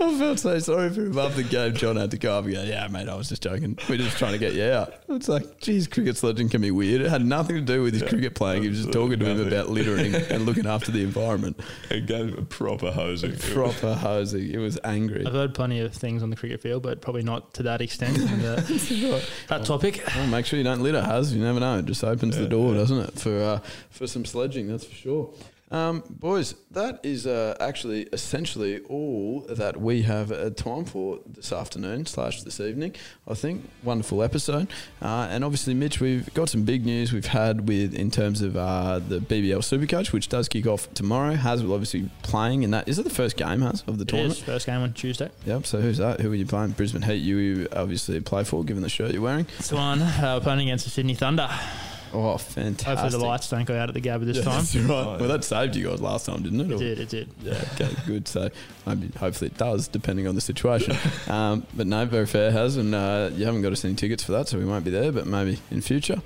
[0.00, 1.74] I felt so sorry for him after the game.
[1.74, 3.78] John had to go up and go, Yeah, mate, I was just joking.
[3.88, 4.94] We're just trying to get you out.
[5.08, 7.00] It's like, geez, cricket legend can be weird.
[7.00, 8.62] It had nothing to do with his cricket playing.
[8.62, 11.60] He was just talking to him about littering and looking after the environment.
[11.90, 13.36] It gave him a proper hosing.
[13.36, 14.50] Proper hosing.
[14.50, 15.26] It was angry.
[15.26, 18.18] I've heard plenty of things on the cricket field, but probably not to that extent.
[18.30, 20.02] And, uh, that topic.
[20.14, 21.32] Well, make sure you don't litter, Haz.
[21.34, 21.78] You never know.
[21.78, 25.34] It just opens the door, doesn't it, for uh, for some sledging, that's for sure.
[25.72, 31.52] Um, boys, that is uh, actually essentially all that we have uh, time for this
[31.52, 32.96] afternoon slash this evening.
[33.28, 34.66] I think wonderful episode,
[35.00, 38.56] uh, and obviously, Mitch, we've got some big news we've had with in terms of
[38.56, 41.34] uh, the BBL Supercoach, which does kick off tomorrow.
[41.34, 42.88] Haz will obviously playing in that.
[42.88, 44.38] Is it the first game, Haz, of the It tournament?
[44.38, 45.30] is first game on Tuesday.
[45.46, 45.66] Yep.
[45.66, 46.18] So who's that?
[46.20, 46.72] Who are you playing?
[46.72, 47.16] Brisbane Heat.
[47.22, 49.46] You obviously play for, given the shirt you're wearing.
[49.60, 51.48] It's one uh, playing against the Sydney Thunder.
[52.12, 52.86] Oh, fantastic!
[52.86, 54.54] Hopefully the lights don't go out at the Gabba this Yeah, time.
[54.60, 55.20] That's right.
[55.20, 56.70] Well, that saved you guys last time, didn't it?
[56.70, 57.28] It Or- did, it did.
[57.42, 57.62] Yeah.
[57.74, 57.88] Okay.
[58.06, 58.26] Good.
[58.28, 58.48] So
[58.86, 60.96] maybe hopefully it does, depending on the situation.
[61.28, 64.32] um, but no, very fair Haz, and uh, you haven't got us any tickets for
[64.32, 65.12] that, so we won't be there.
[65.12, 66.20] But maybe in future.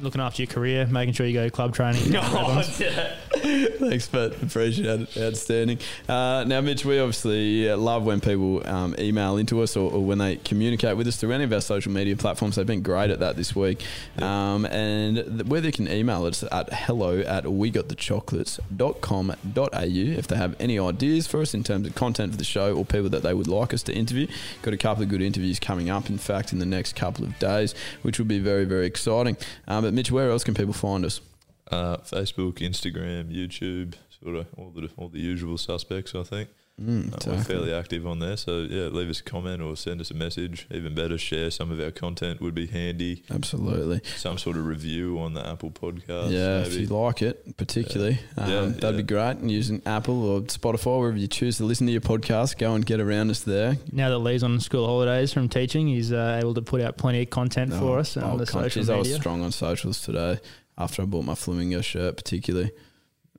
[0.00, 2.02] Looking after your career, making sure you go to club training.
[3.40, 4.42] Thanks, Matt.
[4.42, 5.16] Appreciate it.
[5.16, 5.78] Outstanding.
[6.06, 10.04] Uh, now, Mitch, we obviously uh, love when people um, email into us or, or
[10.04, 12.56] when they communicate with us through any of our social media platforms.
[12.56, 13.82] They've been great at that this week.
[14.18, 20.54] Um, and th- where they can email us at hello at wegotthechocolates.com.au if they have
[20.60, 23.32] any ideas for us in terms of content for the show or people that they
[23.32, 24.26] would like us to interview.
[24.60, 27.38] Got a couple of good interviews coming up, in fact, in the next couple of
[27.38, 29.38] days, which will be very, very exciting.
[29.66, 31.22] Um, but, Mitch, where else can people find us?
[31.70, 36.14] Uh, Facebook, Instagram, YouTube, sort of all the all the usual suspects.
[36.14, 36.48] I think
[36.82, 38.38] Mm, Uh, so- we're fairly active on there.
[38.38, 40.66] So yeah, leave us a comment or send us a message.
[40.72, 43.22] Even better, share some of our content would be handy.
[43.30, 44.00] Absolutely.
[44.16, 46.30] Some sort of review on the Apple Podcast.
[46.30, 46.74] Yeah, maybe.
[46.76, 48.44] if you like it, particularly, Yeah.
[48.44, 49.36] um, Yeah, that'd be great.
[49.36, 52.86] And using Apple or Spotify, wherever you choose to listen to your podcast, go and
[52.86, 53.76] get around us there.
[53.92, 57.20] Now that Lee's on school holidays from teaching, he's uh, able to put out plenty
[57.20, 60.38] of content for us on the conscious, social I was strong on socials today
[60.80, 62.72] after I bought my flamingo shirt, particularly.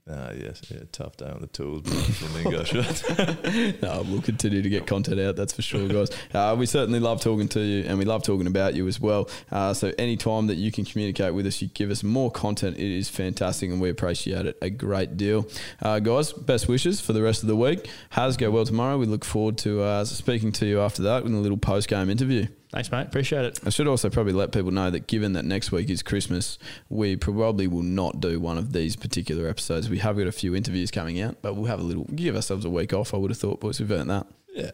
[0.10, 3.82] Ah, yes, yeah, tough day on the tools, but flamingo shirt.
[3.82, 6.10] no, we'll continue to get content out, that's for sure, guys.
[6.34, 9.30] Uh, we certainly love talking to you and we love talking about you as well.
[9.52, 12.98] Uh, so, anytime that you can communicate with us, you give us more content, it
[12.98, 15.48] is fantastic and we appreciate it a great deal.
[15.82, 17.88] Uh, guys, best wishes for the rest of the week.
[18.10, 18.98] Haz go well tomorrow.
[18.98, 22.10] We look forward to uh, speaking to you after that in a little post game
[22.10, 22.48] interview.
[22.72, 23.06] Thanks, mate.
[23.08, 23.60] Appreciate it.
[23.66, 26.58] I should also probably let people know that given that next week is Christmas,
[26.88, 29.90] we probably will not do one of these particular episodes.
[29.90, 32.64] We have got a few interviews coming out, but we'll have a little give ourselves
[32.64, 33.14] a week off.
[33.14, 34.26] I would have thought, boys, we've earned that.
[34.54, 34.72] yeah,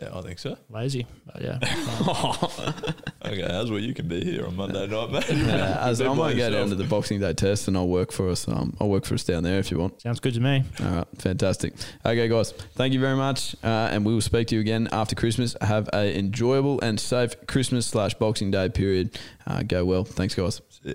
[0.00, 0.56] yeah, I think so.
[0.68, 1.58] Lazy, but yeah.
[3.22, 5.24] Okay, how's where you can be here on Monday night, mate?
[5.30, 6.54] Yeah, as I by might go yourself.
[6.54, 8.48] down to the Boxing Day test and I'll work for us.
[8.48, 10.00] Um, I'll work for us down there if you want.
[10.00, 10.64] Sounds good to me.
[10.82, 11.74] All right, fantastic.
[12.04, 15.14] Okay, guys, thank you very much, uh, and we will speak to you again after
[15.14, 15.54] Christmas.
[15.60, 19.18] Have a enjoyable and safe Christmas slash Boxing Day period.
[19.46, 20.04] Uh, go well.
[20.04, 20.60] Thanks, guys.
[20.70, 20.94] See ya.